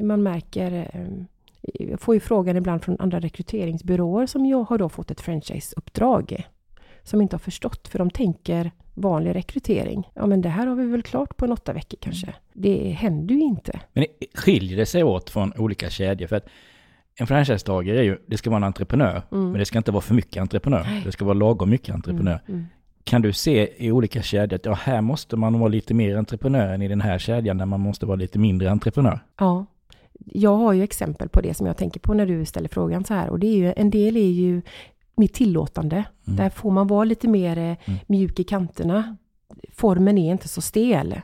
man 0.05 0.23
märker 0.23 0.89
eh, 0.93 1.25
jag 1.61 2.01
får 2.01 2.15
ju 2.15 2.19
frågan 2.19 2.57
ibland 2.57 2.83
från 2.83 2.97
andra 2.99 3.19
rekryteringsbyråer 3.19 4.25
som 4.25 4.45
jag 4.45 4.63
har 4.63 4.77
då 4.77 4.89
fått 4.89 5.11
ett 5.11 5.21
franchiseuppdrag 5.21 6.47
som 7.03 7.21
inte 7.21 7.33
har 7.35 7.39
förstått, 7.39 7.87
för 7.87 7.99
de 7.99 8.09
tänker 8.09 8.71
vanlig 8.93 9.35
rekrytering. 9.35 10.09
Ja, 10.13 10.25
men 10.25 10.41
det 10.41 10.49
här 10.49 10.67
har 10.67 10.75
vi 10.75 10.85
väl 10.85 11.03
klart 11.03 11.37
på 11.37 11.45
en 11.45 11.51
åtta 11.51 11.73
veckor 11.73 11.97
kanske. 12.01 12.33
Det 12.53 12.89
händer 12.89 13.35
ju 13.35 13.41
inte. 13.41 13.79
Men 13.93 14.05
skiljer 14.33 14.77
det 14.77 14.85
sig 14.85 15.03
åt 15.03 15.29
från 15.29 15.53
olika 15.57 15.89
kedjor? 15.89 16.27
För 16.27 16.35
att 16.35 16.47
en 17.15 17.27
franchisetagare 17.27 17.99
är 17.99 18.03
ju, 18.03 18.17
det 18.27 18.37
ska 18.37 18.49
vara 18.49 18.57
en 18.57 18.63
entreprenör, 18.63 19.21
Mm. 19.31 19.51
men 19.51 19.59
det 19.59 19.65
ska 19.65 19.77
inte 19.77 19.91
vara 19.91 20.01
för 20.01 20.13
mycket 20.13 20.41
entreprenör. 20.41 20.83
Nej. 20.83 21.01
Det 21.05 21.11
ska 21.11 21.25
vara 21.25 21.33
lagom 21.33 21.69
mycket 21.69 21.95
entreprenör. 21.95 22.39
Mm, 22.47 22.59
mm. 22.59 22.65
Kan 23.03 23.21
du 23.21 23.33
se 23.33 23.85
i 23.85 23.91
olika 23.91 24.21
kedjor 24.21 24.55
att 24.55 24.65
ja, 24.65 24.73
här 24.73 25.01
måste 25.01 25.35
man 25.35 25.59
vara 25.59 25.69
lite 25.69 25.93
mer 25.93 26.17
entreprenör 26.17 26.73
än 26.73 26.81
i 26.81 26.87
den 26.87 27.01
här 27.01 27.19
kedjan 27.19 27.57
där 27.57 27.65
man 27.65 27.79
måste 27.79 28.05
vara 28.05 28.15
lite 28.15 28.39
mindre 28.39 28.71
entreprenör? 28.71 29.19
Ja. 29.39 29.65
Jag 30.25 30.55
har 30.55 30.73
ju 30.73 30.83
exempel 30.83 31.29
på 31.29 31.41
det 31.41 31.53
som 31.53 31.67
jag 31.67 31.77
tänker 31.77 31.99
på 31.99 32.13
när 32.13 32.25
du 32.25 32.45
ställer 32.45 32.69
frågan 32.69 33.03
så 33.03 33.13
här. 33.13 33.29
Och 33.29 33.39
det 33.39 33.47
är 33.47 33.57
ju, 33.57 33.73
en 33.77 33.89
del 33.89 34.17
är 34.17 34.31
ju 34.31 34.61
mitt 35.15 35.33
tillåtande. 35.33 36.03
Mm. 36.27 36.37
Där 36.37 36.49
får 36.49 36.71
man 36.71 36.87
vara 36.87 37.03
lite 37.03 37.27
mer 37.27 37.57
eh, 37.57 37.95
mjuk 38.07 38.39
i 38.39 38.43
kanterna. 38.43 39.17
Formen 39.71 40.17
är 40.17 40.31
inte 40.31 40.47
så 40.47 40.61
stel. 40.61 41.21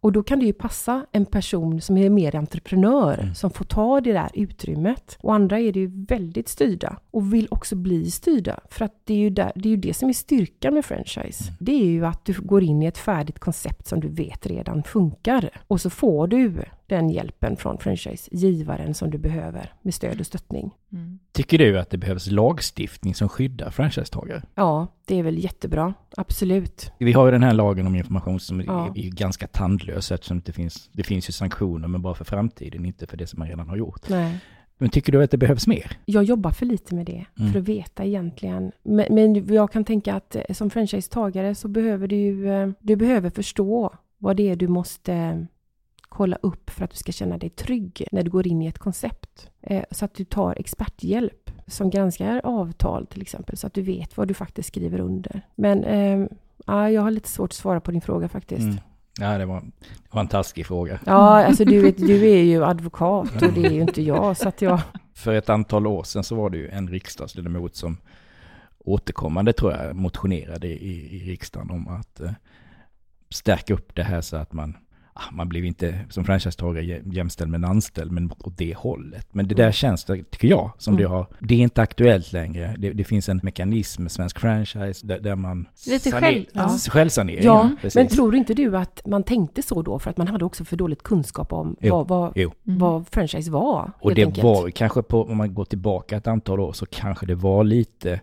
Och 0.00 0.12
då 0.12 0.22
kan 0.22 0.38
det 0.38 0.46
ju 0.46 0.52
passa 0.52 1.06
en 1.12 1.26
person 1.26 1.80
som 1.80 1.96
är 1.98 2.10
mer 2.10 2.36
entreprenör, 2.36 3.18
Mm. 3.18 3.34
som 3.34 3.50
får 3.50 3.64
ta 3.64 4.00
det 4.00 4.12
där 4.12 4.30
utrymmet. 4.34 5.18
Och 5.20 5.34
andra 5.34 5.60
är 5.60 5.72
det 5.72 5.80
ju 5.80 6.04
väldigt 6.08 6.48
styrda 6.48 6.96
och 7.10 7.34
vill 7.34 7.48
också 7.50 7.76
bli 7.76 8.10
styrda. 8.10 8.60
För 8.70 8.84
att 8.84 8.94
det 9.04 9.14
är 9.14 9.18
ju, 9.18 9.30
där, 9.30 9.52
det, 9.54 9.68
är 9.68 9.70
ju 9.70 9.76
det 9.76 9.94
som 9.94 10.08
är 10.08 10.12
styrkan 10.12 10.74
med 10.74 10.84
franchise. 10.84 11.44
Mm. 11.44 11.56
Det 11.58 11.72
är 11.72 11.86
ju 11.86 12.06
att 12.06 12.24
du 12.24 12.32
går 12.40 12.62
in 12.62 12.82
i 12.82 12.86
ett 12.86 12.98
färdigt 12.98 13.38
koncept 13.38 13.86
som 13.86 14.00
du 14.00 14.08
vet 14.08 14.46
redan 14.46 14.82
funkar. 14.82 15.50
Och 15.66 15.80
så 15.80 15.90
får 15.90 16.26
du 16.26 16.64
den 16.86 17.10
hjälpen 17.10 17.56
från 17.56 17.78
franchisegivaren 17.78 18.94
som 18.94 19.10
du 19.10 19.18
behöver 19.18 19.72
med 19.82 19.94
stöd 19.94 20.20
och 20.20 20.26
stöttning. 20.26 20.70
Mm. 20.92 21.18
Tycker 21.32 21.58
du 21.58 21.78
att 21.78 21.90
det 21.90 21.98
behövs 21.98 22.30
lagstiftning 22.30 23.14
som 23.14 23.28
skyddar 23.28 23.70
franchisetagare? 23.70 24.42
Ja, 24.54 24.86
det 25.04 25.18
är 25.18 25.22
väl 25.22 25.38
jättebra. 25.44 25.94
Absolut. 26.16 26.92
Vi 26.98 27.12
har 27.12 27.26
ju 27.26 27.32
den 27.32 27.42
här 27.42 27.52
lagen 27.52 27.86
om 27.86 27.94
information 27.96 28.40
som 28.40 28.60
Ja. 28.60 28.92
är, 28.94 29.10
ganska 29.10 29.46
tandlös 29.46 30.12
eftersom 30.12 30.40
det 30.44 30.52
finns, 30.52 30.90
det 30.92 31.02
finns 31.02 31.28
ju 31.28 31.32
sanktioner 31.32 31.88
men 31.88 32.02
bara 32.02 32.14
för 32.14 32.24
framtiden, 32.24 32.84
inte 32.84 33.06
för 33.06 33.16
det 33.16 33.26
som 33.26 33.38
man 33.38 33.48
redan 33.48 33.68
har 33.68 33.76
gjort. 33.76 34.08
Nej. 34.08 34.38
Men 34.78 34.90
tycker 34.90 35.12
du 35.12 35.22
att 35.22 35.30
det 35.30 35.36
behövs 35.36 35.66
mer? 35.66 35.98
Jag 36.04 36.24
jobbar 36.24 36.50
för 36.50 36.66
lite 36.66 36.94
med 36.94 37.06
det, 37.06 37.26
Mm. 37.38 37.52
för 37.52 37.60
att 37.60 37.68
veta 37.68 38.04
egentligen. 38.04 38.72
Men, 38.82 39.06
men 39.14 39.54
jag 39.54 39.72
kan 39.72 39.84
tänka 39.84 40.14
att 40.14 40.36
eh, 40.36 40.42
som 40.54 40.70
franchisetagare 40.70 41.54
så 41.54 41.68
behöver 41.68 42.08
du 42.08 42.16
ju, 42.16 42.50
eh, 42.52 42.68
du 42.80 42.96
behöver 42.96 43.30
förstå 43.30 43.94
vad 44.18 44.36
det 44.36 44.48
är 44.50 44.56
du 44.56 44.68
måste 44.68 45.46
kolla 46.16 46.38
upp 46.42 46.70
för 46.70 46.84
att 46.84 46.90
du 46.90 46.96
ska 46.96 47.12
känna 47.12 47.38
dig 47.38 47.50
trygg 47.50 48.06
när 48.12 48.22
du 48.22 48.30
går 48.30 48.46
in 48.46 48.62
i 48.62 48.66
ett 48.66 48.78
koncept. 48.78 49.50
Eh, 49.62 49.84
Så 49.90 50.04
att 50.04 50.14
du 50.14 50.24
tar 50.24 50.54
experthjälp 50.60 51.50
som 51.66 51.90
granskar 51.90 52.40
avtal 52.44 53.06
till 53.06 53.22
exempel, 53.22 53.56
så 53.56 53.66
att 53.66 53.74
du 53.74 53.82
vet 53.82 54.16
vad 54.16 54.28
du 54.28 54.34
faktiskt 54.34 54.68
skriver 54.68 55.00
under. 55.00 55.42
Men 55.54 55.84
eh, 55.84 56.28
ja, 56.66 56.90
jag 56.90 57.02
har 57.02 57.10
lite 57.10 57.28
svårt 57.28 57.50
att 57.50 57.54
svara 57.56 57.80
på 57.80 57.90
din 57.90 58.00
fråga 58.00 58.28
faktiskt. 58.28 58.62
Mm. 58.62 58.76
Ja, 59.20 59.38
det 59.38 59.46
var, 59.46 59.60
det 59.60 60.14
var 60.14 60.20
en 60.20 60.28
taskig 60.28 60.66
fråga. 60.66 61.00
Ja, 61.06 61.44
alltså 61.46 61.64
du, 61.64 61.80
vet, 61.80 61.96
du 61.98 62.30
är 62.30 62.42
ju 62.42 62.64
advokat 62.64 63.42
och 63.42 63.52
det 63.52 63.66
är 63.66 63.72
ju 63.72 63.80
inte 63.80 64.02
jag, 64.02 64.36
så 64.36 64.48
att 64.48 64.62
jag... 64.62 64.80
För 65.14 65.34
ett 65.34 65.48
antal 65.48 65.86
år 65.86 66.02
sedan 66.02 66.24
så 66.24 66.34
var 66.34 66.50
det 66.50 66.58
ju 66.58 66.68
en 66.68 66.88
riksdagsledamot 66.88 67.76
som 67.76 67.96
återkommande 68.78 69.52
tror 69.52 69.72
jag 69.72 69.96
motionerade 69.96 70.66
i, 70.66 71.16
i 71.16 71.30
riksdagen 71.30 71.70
om 71.70 71.88
att 71.88 72.20
eh, 72.20 72.32
stärka 73.30 73.74
upp 73.74 73.94
det 73.94 74.02
här 74.02 74.20
så 74.20 74.36
att 74.36 74.52
man, 74.52 74.76
man 75.32 75.48
blev 75.48 75.64
inte 75.64 75.98
som 76.10 76.24
franchisetagare 76.24 76.84
jä- 76.84 77.12
jämställd 77.12 77.50
med 77.50 77.58
en 77.58 77.64
anställd, 77.64 78.12
men 78.12 78.30
åt 78.38 78.58
det 78.58 78.76
hållet. 78.76 79.26
Men 79.32 79.48
det 79.48 79.54
där 79.54 79.72
känns, 79.72 80.04
det, 80.04 80.30
tycker 80.30 80.48
jag, 80.48 80.70
som 80.78 80.94
Mm. 80.94 81.02
det 81.02 81.08
har, 81.08 81.26
det 81.38 81.54
är 81.54 81.58
inte 81.58 81.82
aktuellt 81.82 82.32
längre. 82.32 82.74
Det, 82.78 82.92
det 82.92 83.04
finns 83.04 83.28
en 83.28 83.40
mekanism 83.42 84.02
med 84.02 84.12
svensk 84.12 84.38
franchise 84.38 85.06
där, 85.06 85.20
där 85.20 85.36
man... 85.36 85.68
Lite 85.86 86.10
saner- 86.10 86.20
själv- 86.20 86.44
ja. 86.52 86.60
alltså 86.62 86.90
självsanering. 86.90 87.44
Ja, 87.44 87.70
precis. 87.80 87.94
men 87.96 88.08
tror 88.08 88.34
inte 88.34 88.54
du 88.54 88.76
att 88.76 89.02
man 89.06 89.22
tänkte 89.22 89.62
så 89.62 89.82
då 89.82 89.98
för 89.98 90.10
att 90.10 90.16
man 90.16 90.28
hade 90.28 90.44
också 90.44 90.64
för 90.64 90.76
dåligt 90.76 91.02
kunskap 91.02 91.52
om 91.52 91.76
Jo, 91.80 91.94
vad, 91.94 92.08
vad, 92.08 92.32
jo. 92.36 92.52
Mm. 92.66 92.78
vad 92.78 93.06
franchise 93.10 93.50
var? 93.50 93.92
Och 94.00 94.14
det 94.14 94.24
enkelt? 94.24 94.44
var 94.44 94.70
kanske 94.70 95.02
på, 95.02 95.22
om 95.24 95.36
man 95.36 95.54
går 95.54 95.64
tillbaka 95.64 96.16
ett 96.16 96.26
antal 96.26 96.60
år, 96.60 96.72
så 96.72 96.86
kanske 96.86 97.26
det 97.26 97.34
var 97.34 97.64
lite, 97.64 98.20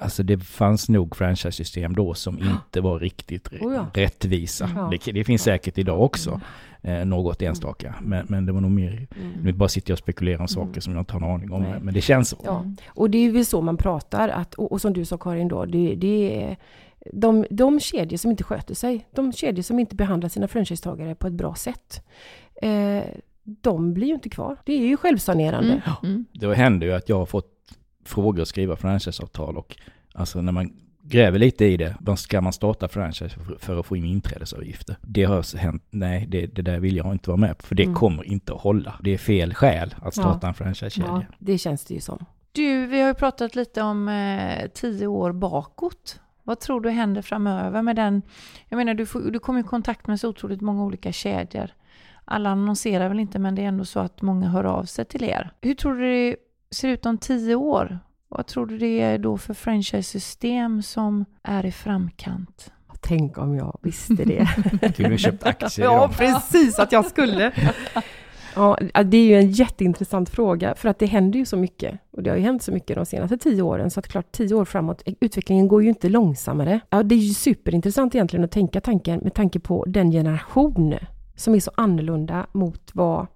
alltså 0.00 0.22
det 0.22 0.38
fanns 0.38 0.88
nog 0.88 1.16
franchise-system 1.16 1.94
då 1.94 2.14
som 2.14 2.38
inte 2.38 2.80
var 2.80 2.98
riktigt 2.98 3.48
Oh 3.60 3.74
ja. 3.74 3.86
rättvisa. 3.94 4.70
Ja. 4.76 4.90
Det, 5.04 5.12
det 5.12 5.24
finns 5.24 5.42
säkert 5.42 5.78
idag 5.78 6.02
också, 6.02 6.40
eh, 6.82 7.04
något 7.04 7.42
enstaka, 7.42 7.94
men, 8.02 8.26
men 8.28 8.46
det 8.46 8.52
var 8.52 8.60
nog 8.60 8.70
mer, 8.70 9.06
Mm. 9.16 9.32
nu 9.42 9.52
bara 9.52 9.68
sitter 9.68 9.90
jag 9.90 9.94
och 9.94 9.98
spekulerar 9.98 10.40
om 10.40 10.48
saker 10.48 10.68
Mm. 10.70 10.80
som 10.80 10.92
jag 10.92 11.00
inte 11.00 11.12
har 11.12 11.20
en 11.20 11.34
aning 11.34 11.52
om, 11.52 11.62
Nej. 11.62 11.80
men 11.82 11.94
det 11.94 12.00
känns 12.00 12.28
så. 12.28 12.36
Ja. 12.44 12.64
Och 12.88 13.10
det 13.10 13.18
är 13.18 13.30
väl 13.32 13.46
så 13.46 13.60
man 13.60 13.76
pratar, 13.76 14.28
att, 14.28 14.54
och, 14.54 14.72
och 14.72 14.80
som 14.80 14.92
du 14.92 15.04
sa 15.04 15.18
Karin 15.18 15.48
då, 15.48 15.64
det, 15.64 15.94
det 15.94 16.42
är 16.44 16.56
de, 17.12 17.46
de 17.50 17.80
kedjor 17.80 18.16
som 18.18 18.30
inte 18.30 18.44
sköter 18.44 18.74
sig, 18.74 19.06
de 19.14 19.32
kedjor 19.32 19.62
som 19.62 19.78
inte 19.78 19.94
behandlar 19.96 20.28
sina 20.28 20.48
franchisetagare 20.48 21.14
på 21.14 21.26
ett 21.26 21.32
bra 21.32 21.54
sätt, 21.54 22.02
eh, 22.62 23.02
de 23.44 23.94
blir 23.94 24.06
ju 24.06 24.14
inte 24.14 24.28
kvar. 24.28 24.56
Det 24.66 24.72
är 24.72 24.86
ju 24.86 24.96
självsanerande. 24.96 25.82
Mm. 26.02 26.12
Mm. 26.12 26.24
Det 26.32 26.54
händer 26.54 26.86
ju 26.86 26.92
att 26.92 27.08
jag 27.08 27.18
har 27.18 27.26
fått 27.26 27.59
frågor 28.10 28.42
att 28.42 28.48
skriva 28.48 28.76
franchiseavtal 28.76 29.56
och 29.56 29.76
alltså 30.14 30.40
när 30.42 30.52
man 30.52 30.72
gräver 31.02 31.38
lite 31.38 31.64
i 31.64 31.76
det, 31.76 31.96
vad 32.00 32.18
ska 32.18 32.40
man 32.40 32.52
starta 32.52 32.88
franchise 32.88 33.36
för, 33.58 33.80
att 33.80 33.86
få 33.86 33.96
in 33.96 34.04
inträdesavgifter? 34.04 34.96
Det 35.02 35.24
har 35.24 35.56
hänt, 35.58 35.82
nej 35.90 36.26
det, 36.28 36.46
det 36.46 36.62
där 36.62 36.80
vill 36.80 36.96
jag 36.96 37.12
inte 37.12 37.30
vara 37.30 37.36
med 37.36 37.58
på, 37.58 37.66
för 37.66 37.74
det 37.74 37.82
Mm. 37.82 37.94
kommer 37.94 38.24
inte 38.24 38.52
att 38.52 38.60
hålla. 38.60 38.94
Det 39.02 39.10
är 39.10 39.18
fel 39.18 39.54
skäl 39.54 39.94
att 40.02 40.14
starta 40.14 40.48
en 40.48 40.54
franchisekedja. 40.54 41.26
Ja, 41.28 41.36
det 41.38 41.58
känns 41.58 41.84
det 41.84 41.94
ju 41.94 42.00
som. 42.00 42.24
Du, 42.52 42.86
vi 42.86 43.00
har 43.00 43.08
ju 43.08 43.14
pratat 43.14 43.54
lite 43.54 43.82
om 43.82 44.08
eh, 44.08 44.68
tio 44.74 45.06
år 45.06 45.32
bakåt. 45.32 46.20
Vad 46.42 46.60
tror 46.60 46.80
du 46.80 46.90
händer 46.90 47.22
framöver 47.22 47.82
med 47.82 47.96
den? 47.96 48.22
Jag 48.68 48.76
menar, 48.76 48.94
du, 48.94 49.06
får, 49.06 49.20
du 49.20 49.38
kommer 49.38 49.60
i 49.60 49.62
kontakt 49.62 50.06
med 50.06 50.20
så 50.20 50.28
otroligt 50.28 50.60
många 50.60 50.84
olika 50.84 51.12
kedjor. 51.12 51.70
Alla 52.24 52.50
annonserar 52.50 53.08
väl 53.08 53.20
inte, 53.20 53.38
men 53.38 53.54
det 53.54 53.62
är 53.62 53.66
ändå 53.66 53.84
så 53.84 54.00
att 54.00 54.22
många 54.22 54.48
hör 54.48 54.64
av 54.64 54.84
sig 54.84 55.04
till 55.04 55.24
er. 55.24 55.50
Hur 55.60 55.74
tror 55.74 55.94
du 55.94 56.36
ser 56.74 56.88
ut 56.88 57.06
om 57.06 57.18
tio 57.18 57.54
år? 57.54 57.98
Vad 58.28 58.46
tror 58.46 58.66
du 58.66 58.78
det 58.78 59.00
är 59.00 59.18
då 59.18 59.38
för 59.38 59.54
franchise-system 59.54 60.82
som 60.82 61.24
är 61.42 61.66
i 61.66 61.72
framkant? 61.72 62.72
Tänk 63.00 63.38
om 63.38 63.56
jag 63.56 63.78
visste 63.82 64.14
det. 64.14 64.48
Du 64.96 65.18
köpt 65.18 65.46
aktier 65.46 65.84
ja, 65.84 66.10
precis 66.18 66.78
att 66.78 66.92
jag 66.92 67.04
skulle. 67.04 67.52
Ja, 68.54 68.78
det 69.04 69.16
är 69.16 69.24
ju 69.24 69.34
en 69.34 69.50
jätteintressant 69.50 70.30
fråga, 70.30 70.74
för 70.74 70.88
att 70.88 70.98
det 70.98 71.06
händer 71.06 71.38
ju 71.38 71.44
så 71.46 71.56
mycket. 71.56 72.00
Och 72.10 72.22
det 72.22 72.30
har 72.30 72.36
ju 72.36 72.42
hänt 72.42 72.62
så 72.62 72.72
mycket 72.72 72.96
de 72.96 73.06
senaste 73.06 73.38
tio 73.38 73.62
åren, 73.62 73.90
så 73.90 74.00
att 74.00 74.08
klart 74.08 74.32
tio 74.32 74.54
år 74.54 74.64
framåt, 74.64 75.02
utvecklingen 75.20 75.68
går 75.68 75.82
ju 75.82 75.88
inte 75.88 76.08
långsammare. 76.08 76.80
Ja, 76.90 77.02
det 77.02 77.14
är 77.14 77.18
ju 77.18 77.34
superintressant 77.34 78.14
egentligen 78.14 78.44
att 78.44 78.50
tänka 78.50 78.80
tanken 78.80 79.20
med 79.20 79.34
tanke 79.34 79.60
på 79.60 79.84
den 79.84 80.10
generation 80.10 80.94
som 81.36 81.54
är 81.54 81.60
så 81.60 81.70
annorlunda 81.74 82.46
mot 82.52 82.90
vad 82.92 83.26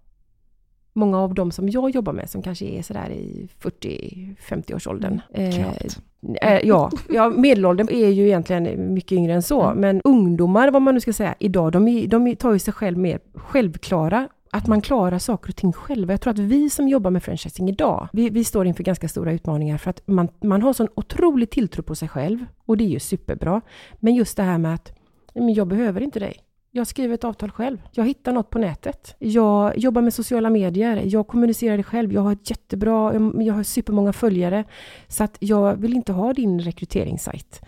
många 0.94 1.18
av 1.18 1.34
dem 1.34 1.50
som 1.50 1.68
jag 1.68 1.90
jobbar 1.90 2.12
med, 2.12 2.30
som 2.30 2.42
kanske 2.42 2.64
är 2.64 2.82
sådär 2.82 3.10
i 3.10 3.48
40-50-årsåldern. 3.60 5.20
Eh, 5.32 5.54
Knappt. 5.54 5.98
Eh, 6.42 6.58
ja, 6.64 6.90
ja, 7.08 7.28
medelåldern 7.28 7.88
är 7.90 8.08
ju 8.08 8.26
egentligen 8.26 8.94
mycket 8.94 9.12
yngre 9.12 9.34
än 9.34 9.42
så. 9.42 9.62
Mm. 9.62 9.80
Men 9.80 10.00
ungdomar, 10.04 10.70
vad 10.70 10.82
man 10.82 10.94
nu 10.94 11.00
ska 11.00 11.12
säga, 11.12 11.34
idag, 11.38 11.72
de, 11.72 12.06
de 12.06 12.36
tar 12.36 12.52
ju 12.52 12.58
sig 12.58 12.74
själv 12.74 12.98
mer 12.98 13.20
självklara. 13.34 14.28
Att 14.50 14.66
man 14.66 14.80
klarar 14.80 15.18
saker 15.18 15.48
och 15.48 15.56
ting 15.56 15.72
själva. 15.72 16.12
Jag 16.12 16.20
tror 16.20 16.30
att 16.30 16.38
vi 16.38 16.70
som 16.70 16.88
jobbar 16.88 17.10
med 17.10 17.22
franchising 17.22 17.68
idag, 17.68 18.08
vi, 18.12 18.30
vi 18.30 18.44
står 18.44 18.66
inför 18.66 18.84
ganska 18.84 19.08
stora 19.08 19.32
utmaningar 19.32 19.78
för 19.78 19.90
att 19.90 20.02
man, 20.06 20.28
man 20.40 20.62
har 20.62 20.72
sån 20.72 20.88
otrolig 20.94 21.50
tilltro 21.50 21.82
på 21.82 21.94
sig 21.94 22.08
själv. 22.08 22.44
Och 22.64 22.76
det 22.76 22.84
är 22.84 22.88
ju 22.88 23.00
superbra. 23.00 23.60
Men 24.00 24.14
just 24.14 24.36
det 24.36 24.42
här 24.42 24.58
med 24.58 24.74
att, 24.74 24.92
men 25.34 25.54
jag 25.54 25.66
behöver 25.66 26.00
inte 26.00 26.18
dig. 26.18 26.43
Jag 26.76 26.86
skriver 26.86 27.14
ett 27.14 27.24
avtal 27.24 27.50
själv. 27.50 27.78
Jag 27.92 28.04
hittar 28.06 28.32
något 28.32 28.50
på 28.50 28.58
nätet. 28.58 29.14
Jag 29.18 29.78
jobbar 29.78 30.02
med 30.02 30.14
sociala 30.14 30.50
medier. 30.50 31.02
Jag 31.04 31.26
kommunicerar 31.26 31.76
det 31.76 31.82
själv. 31.82 32.12
Jag 32.12 32.20
har 32.20 32.32
ett 32.32 32.50
jättebra, 32.50 33.14
jag 33.42 33.54
har 33.54 33.62
supermånga 33.62 34.12
följare. 34.12 34.64
Så 35.08 35.24
att 35.24 35.36
jag 35.40 35.76
vill 35.76 35.94
inte 35.94 36.12
ha 36.12 36.32
din 36.32 36.60
rekryteringssajt. 36.60 37.60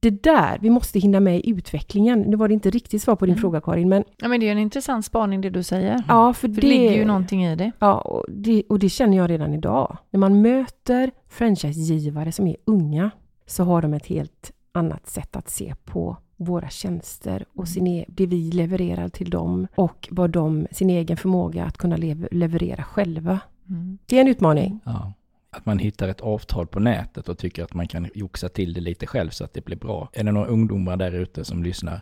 Det 0.00 0.10
där, 0.22 0.58
vi 0.60 0.70
måste 0.70 0.98
hinna 0.98 1.20
med 1.20 1.36
i 1.36 1.50
utvecklingen. 1.50 2.20
Nu 2.20 2.36
var 2.36 2.48
det 2.48 2.54
inte 2.54 2.70
riktigt 2.70 3.02
svar 3.02 3.16
på 3.16 3.26
din 3.26 3.32
Mm. 3.32 3.40
fråga 3.40 3.60
Karin, 3.60 3.88
men 3.88 4.04
Ja, 4.16 4.28
men 4.28 4.40
det 4.40 4.48
är 4.48 4.52
en 4.52 4.58
intressant 4.58 5.04
spaning 5.04 5.40
det 5.40 5.50
du 5.50 5.62
säger. 5.62 6.02
ja, 6.08 6.32
för, 6.32 6.48
För 6.48 6.60
det 6.60 6.66
ligger 6.66 6.92
ju 6.94 7.04
någonting 7.04 7.44
i 7.44 7.56
det. 7.56 7.72
Ja, 7.78 7.98
och 7.98 8.24
det, 8.28 8.62
och 8.68 8.78
det 8.78 8.88
känner 8.88 9.16
jag 9.16 9.30
redan 9.30 9.54
idag. 9.54 9.96
När 10.10 10.20
man 10.20 10.42
möter 10.42 11.10
franchisegivare 11.28 12.32
som 12.32 12.46
är 12.46 12.56
unga 12.64 13.10
så 13.46 13.64
har 13.64 13.82
de 13.82 13.94
ett 13.94 14.06
helt 14.06 14.52
annat 14.72 15.06
sätt 15.08 15.36
att 15.36 15.48
se 15.50 15.74
på 15.84 16.16
våra 16.36 16.68
tjänster 16.68 17.44
och 17.54 17.68
sin 17.68 17.86
e- 17.86 18.04
det 18.08 18.26
vi 18.26 18.50
levererar 18.50 19.08
till 19.08 19.30
dem 19.30 19.66
och 19.74 20.08
vad 20.10 20.30
de, 20.30 20.66
sin 20.70 20.90
egen 20.90 21.16
förmåga 21.16 21.64
att 21.64 21.78
kunna 21.78 21.96
lev, 21.96 22.28
leverera 22.30 22.82
själva. 22.82 23.38
Mm. 23.68 23.98
Det 24.06 24.16
är 24.16 24.20
en 24.20 24.28
utmaning. 24.28 24.80
Ja. 24.84 25.12
Att 25.50 25.66
man 25.66 25.78
hittar 25.78 26.08
ett 26.08 26.20
avtal 26.20 26.66
på 26.66 26.80
nätet 26.80 27.28
och 27.28 27.38
tycker 27.38 27.64
att 27.64 27.74
man 27.74 27.88
kan 27.88 28.08
joxa 28.14 28.48
till 28.48 28.72
det 28.72 28.80
lite 28.80 29.06
själv 29.06 29.30
så 29.30 29.44
att 29.44 29.54
det 29.54 29.64
blir 29.64 29.76
bra. 29.76 30.08
Är 30.12 30.24
det 30.24 30.32
några 30.32 30.46
ungdomar 30.46 30.96
där 30.96 31.12
ute 31.12 31.44
som 31.44 31.62
lyssnar? 31.62 32.00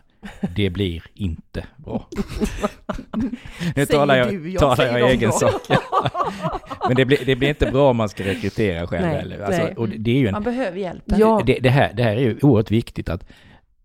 Det 0.55 0.69
blir 0.69 1.03
inte 1.13 1.65
bra. 1.77 2.07
nu 3.75 3.85
talar 3.85 4.15
jag, 4.15 4.59
talar 4.59 4.97
jag 4.97 5.09
i 5.09 5.13
egen 5.13 5.31
sak. 5.31 5.61
Men 6.87 6.95
det 6.95 7.05
blir, 7.05 7.25
det 7.25 7.35
blir 7.35 7.49
inte 7.49 7.71
bra 7.71 7.89
om 7.89 7.97
man 7.97 8.09
ska 8.09 8.23
rekrytera 8.23 8.87
själv 8.87 9.05
Nej, 9.05 9.15
heller. 9.15 9.39
Alltså, 9.39 9.63
nej. 9.63 9.75
och 9.75 9.89
det, 9.89 10.11
är 10.11 10.19
ju 10.19 10.27
en, 10.27 10.31
Man 10.31 10.43
behöver 10.43 10.77
hjälpen. 10.77 11.19
Ja. 11.19 11.41
det, 11.45 11.59
det, 11.59 11.69
här, 11.69 11.93
det 11.93 12.03
här 12.03 12.15
är 12.15 12.21
ju 12.21 12.39
oerhört 12.41 12.71
viktigt 12.71 13.09
att 13.09 13.25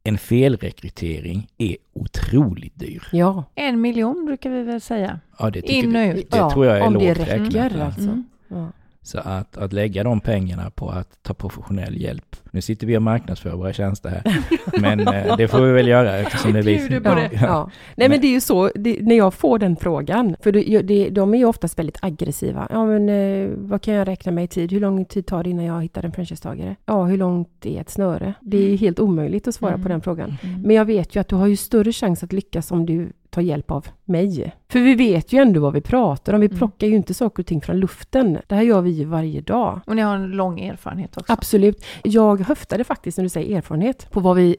en 0.04 0.18
felrekrytering 0.18 1.48
är 1.58 1.76
otroligt 1.92 2.78
dyr. 2.78 3.02
Ja, 3.12 3.44
En 3.54 3.80
miljon 3.80 4.26
brukar 4.26 4.50
vi 4.50 4.62
väl 4.62 4.80
säga. 4.80 5.20
Ja, 5.38 5.50
det, 5.50 5.60
tycker 5.60 5.74
In 5.74 5.96
och 5.96 6.16
ut. 6.16 6.30
det 6.30 6.36
Ja, 6.36 6.50
tror 6.50 6.66
jag 6.66 6.78
är 6.78 6.82
om 6.86 6.94
det 6.94 7.08
lågt 7.08 7.28
räknat. 7.28 7.72
alltså. 7.80 8.00
Mm. 8.00 8.24
ja. 8.48 8.68
Så 9.02 9.18
att, 9.18 9.56
att 9.56 9.72
lägga 9.72 10.04
de 10.04 10.20
pengarna 10.20 10.70
på 10.70 10.90
att 10.90 11.22
ta 11.22 11.34
professionell 11.34 12.00
hjälp. 12.02 12.36
Nu 12.50 12.60
sitter 12.60 12.86
vi 12.86 12.96
och 12.96 13.02
marknadsför 13.02 13.50
våra 13.50 13.72
tjänster 13.72 14.08
här. 14.10 14.38
Men 14.80 15.00
eh, 15.08 15.36
det 15.36 15.48
får 15.48 15.60
vi 15.60 15.72
väl 15.72 15.88
göra 15.88 16.16
eftersom 16.16 16.52
det 16.52 16.58
är 16.58 17.00
på 17.00 17.08
Ja, 17.08 17.14
det. 17.14 17.30
ja. 17.32 17.70
Nej 17.96 18.08
men 18.08 18.20
det 18.20 18.26
är 18.26 18.30
ju 18.32 18.40
så, 18.40 18.70
det, 18.74 18.98
när 19.02 19.16
jag 19.16 19.34
får 19.34 19.58
den 19.58 19.76
frågan, 19.76 20.36
för 20.40 20.52
det, 20.52 20.82
det, 20.82 21.08
de 21.10 21.34
är 21.34 21.38
ju 21.38 21.44
oftast 21.44 21.78
väldigt 21.78 21.98
aggressiva. 22.02 22.66
Ja 22.70 22.86
men 22.86 23.08
eh, 23.08 23.48
vad 23.56 23.82
kan 23.82 23.94
jag 23.94 24.08
räkna 24.08 24.32
med 24.32 24.44
i 24.44 24.48
tid? 24.48 24.72
Hur 24.72 24.80
lång 24.80 25.04
tid 25.04 25.26
tar 25.26 25.44
det 25.44 25.50
innan 25.50 25.64
jag 25.64 25.82
hittar 25.82 26.04
en 26.04 26.12
franchisetagare? 26.12 26.76
Ja, 26.86 27.04
hur 27.04 27.16
långt 27.16 27.66
är 27.66 27.80
ett 27.80 27.90
snöre? 27.90 28.34
Det 28.40 28.56
är 28.56 28.68
ju 28.70 28.76
helt 28.76 29.00
omöjligt 29.00 29.48
att 29.48 29.54
svara 29.54 29.72
Mm. 29.74 29.82
på 29.82 29.88
den 29.88 30.00
frågan. 30.00 30.36
Mm. 30.42 30.60
Men 30.62 30.76
jag 30.76 30.84
vet 30.84 31.16
ju 31.16 31.20
att 31.20 31.28
du 31.28 31.36
har 31.36 31.46
ju 31.46 31.56
större 31.56 31.92
chans 31.92 32.22
att 32.22 32.32
lyckas 32.32 32.70
om 32.70 32.86
du 32.86 33.12
tar 33.38 33.42
hjälp 33.42 33.70
av 33.70 33.86
mig. 34.04 34.52
För 34.68 34.80
vi 34.80 34.94
vet 34.94 35.32
ju 35.32 35.38
ändå 35.42 35.60
vad 35.60 35.72
vi 35.72 35.80
pratar 35.80 36.32
om. 36.32 36.40
Vi 36.40 36.46
Mm. 36.46 36.58
plockar 36.58 36.86
ju 36.86 36.96
inte 36.96 37.14
saker 37.14 37.42
och 37.42 37.46
ting 37.46 37.60
från 37.60 37.80
luften. 37.80 38.38
Det 38.46 38.54
här 38.54 38.62
gör 38.62 38.80
vi 38.80 38.90
ju 38.90 39.04
varje 39.04 39.40
dag. 39.40 39.80
Och 39.86 39.96
ni 39.96 40.02
har 40.02 40.14
en 40.14 40.30
lång 40.30 40.60
erfarenhet 40.60 41.16
också. 41.16 41.32
Absolut. 41.32 41.84
Jag 42.02 42.40
höftade 42.40 42.84
faktiskt 42.84 43.18
när 43.18 43.22
du 43.22 43.28
säger 43.28 43.56
erfarenhet 43.56 44.10
på 44.10 44.20
vad 44.20 44.36
vi 44.36 44.56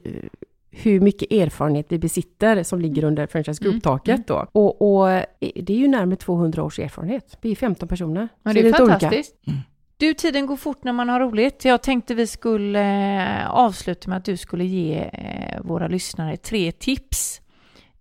hur 0.70 1.00
mycket 1.00 1.32
erfarenhet 1.32 1.86
vi 1.88 1.98
besitter 1.98 2.62
som 2.62 2.80
ligger 2.80 3.04
under 3.04 3.26
franchise 3.26 3.62
Mm, 3.64 3.70
group-taket 3.72 4.26
då. 4.26 4.46
Och, 4.52 4.82
och 5.00 5.10
eh, 5.10 5.24
det 5.40 5.72
är 5.72 5.76
ju 5.78 5.88
närmare 5.88 6.16
200 6.16 6.62
års 6.64 6.78
erfarenhet. 6.78 7.38
Vi 7.40 7.50
är 7.50 7.56
15 7.56 7.88
personer. 7.88 8.28
Ja, 8.42 8.52
det 8.52 8.60
är 8.60 8.64
olika. 8.64 8.78
fantastiskt. 8.78 9.34
Mm. 9.46 9.58
Du, 9.96 10.14
tiden 10.14 10.46
går 10.46 10.56
fort 10.56 10.84
när 10.84 10.92
man 10.92 11.08
har 11.08 11.20
roligt. 11.20 11.64
Jag 11.64 11.82
tänkte 11.82 12.14
vi 12.14 12.26
skulle 12.26 12.80
eh, 13.22 13.50
avsluta 13.50 14.08
med 14.10 14.16
att 14.18 14.24
du 14.24 14.36
skulle 14.36 14.64
ge 14.64 14.98
eh, 15.12 15.60
våra 15.62 15.88
lyssnare 15.88 16.36
tre 16.36 16.72
tips 16.72 17.40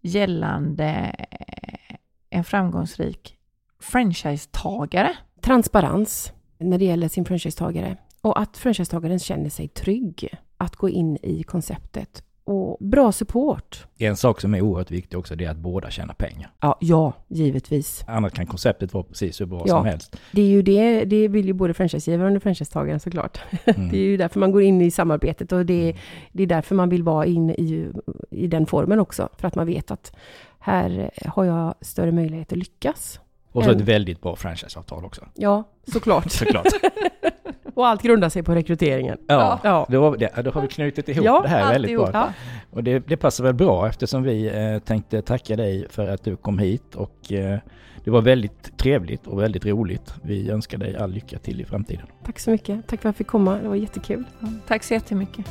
gällande 0.01 1.15
eh, 1.31 1.95
en 2.29 2.43
framgångsrik 2.43 3.37
franchisetagare? 3.79 5.17
Transparens 5.41 6.33
när 6.57 6.77
det 6.77 6.85
gäller 6.85 7.07
sin 7.07 7.25
franchisetagare 7.25 7.97
och 8.21 8.39
att 8.39 8.57
franchisetagaren 8.57 9.19
känner 9.19 9.49
sig 9.49 9.67
trygg 9.67 10.29
att 10.57 10.75
gå 10.75 10.89
in 10.89 11.17
i 11.23 11.43
konceptet 11.43 12.23
och 12.49 12.77
bra 12.79 13.11
support. 13.11 13.85
En 13.97 14.15
sak 14.15 14.41
som 14.41 14.53
är 14.53 14.61
oerhört 14.61 14.91
viktig 14.91 15.19
också 15.19 15.35
det 15.35 15.45
är 15.45 15.49
att 15.49 15.57
båda 15.57 15.89
tjänar 15.89 16.13
pengar. 16.13 16.51
Ja, 16.59 16.77
ja 16.81 17.13
givetvis. 17.27 18.03
Annars 18.07 18.33
kan 18.33 18.45
konceptet 18.45 18.93
vara 18.93 19.03
precis 19.03 19.41
hur 19.41 19.45
bra 19.45 19.63
ja, 19.65 19.77
som 19.77 19.85
helst. 19.85 20.15
Det 20.31 20.41
är 20.41 20.47
ju 20.47 20.61
det, 20.61 21.05
det 21.05 21.27
vill 21.27 21.45
ju 21.45 21.53
både 21.53 21.73
franchisegivaren 21.73 22.35
och 22.35 22.43
franchisetagaren 22.43 22.99
såklart. 22.99 23.39
Mm. 23.69 23.89
det 23.89 23.97
är 23.97 24.01
ju 24.01 24.17
därför 24.17 24.39
man 24.39 24.51
går 24.51 24.61
in 24.61 24.81
i 24.81 24.91
samarbetet 24.91 25.51
och 25.51 25.65
det, 25.65 25.83
mm. 25.83 25.97
det 26.31 26.43
är 26.43 26.47
därför 26.47 26.75
man 26.75 26.89
vill 26.89 27.03
vara 27.03 27.25
inne 27.25 27.53
i, 27.53 27.91
i 28.29 28.47
den 28.47 28.65
formen 28.65 28.99
också. 28.99 29.29
För 29.37 29.47
att 29.47 29.55
man 29.55 29.65
vet 29.67 29.91
att 29.91 30.15
här 30.59 31.11
har 31.25 31.45
jag 31.45 31.75
större 31.81 32.11
möjlighet 32.11 32.51
att 32.51 32.57
lyckas. 32.57 33.19
Och 33.51 33.63
så 33.63 33.71
ett 33.71 33.81
väldigt 33.81 34.21
bra 34.21 34.35
franchiseavtal 34.35 35.05
också. 35.05 35.25
Ja, 35.35 35.63
såklart. 35.91 36.31
såklart. 36.31 36.67
Och 37.79 37.87
allt 37.87 38.01
grundar 38.01 38.29
sig 38.29 38.43
på 38.43 38.55
rekryteringen. 38.55 39.17
Ja, 39.27 39.59
ja. 39.63 39.87
Då, 39.89 40.15
då 40.43 40.51
har 40.51 40.61
vi 40.61 40.67
knutit 40.67 41.09
ihop 41.09 41.25
ja, 41.25 41.41
det 41.41 41.47
här 41.47 41.73
väldigt 41.73 41.97
bra. 41.97 42.09
Ja. 42.13 42.33
Och 42.71 42.83
det, 42.83 42.99
det, 42.99 43.17
passar 43.17 43.43
väl 43.43 43.53
bra 43.53 43.87
eftersom 43.87 44.23
vi 44.23 44.47
eh, 44.47 44.79
tänkte 44.79 45.21
tacka 45.21 45.55
dig 45.55 45.85
för 45.89 46.07
att 46.07 46.23
du 46.23 46.35
kom 46.35 46.59
hit 46.59 46.95
och 46.95 47.31
eh, 47.31 47.59
det 48.03 48.11
var 48.11 48.21
väldigt 48.21 48.77
trevligt 48.77 49.27
och 49.27 49.41
väldigt 49.41 49.65
roligt. 49.65 50.13
Vi 50.21 50.49
önskar 50.49 50.77
dig 50.77 50.95
all 50.95 51.11
lycka 51.11 51.39
till 51.39 51.61
i 51.61 51.65
framtiden. 51.65 52.05
Tack 52.25 52.39
så 52.39 52.51
mycket. 52.51 52.87
Tack 52.87 53.01
för 53.01 53.09
att 53.09 53.13
jag 53.13 53.15
fick 53.15 53.27
komma. 53.27 53.57
Det 53.57 53.67
var 53.67 53.75
jättekul. 53.75 54.23
tack 54.67 54.83
så 54.83 54.93
jättemycket. 54.93 55.45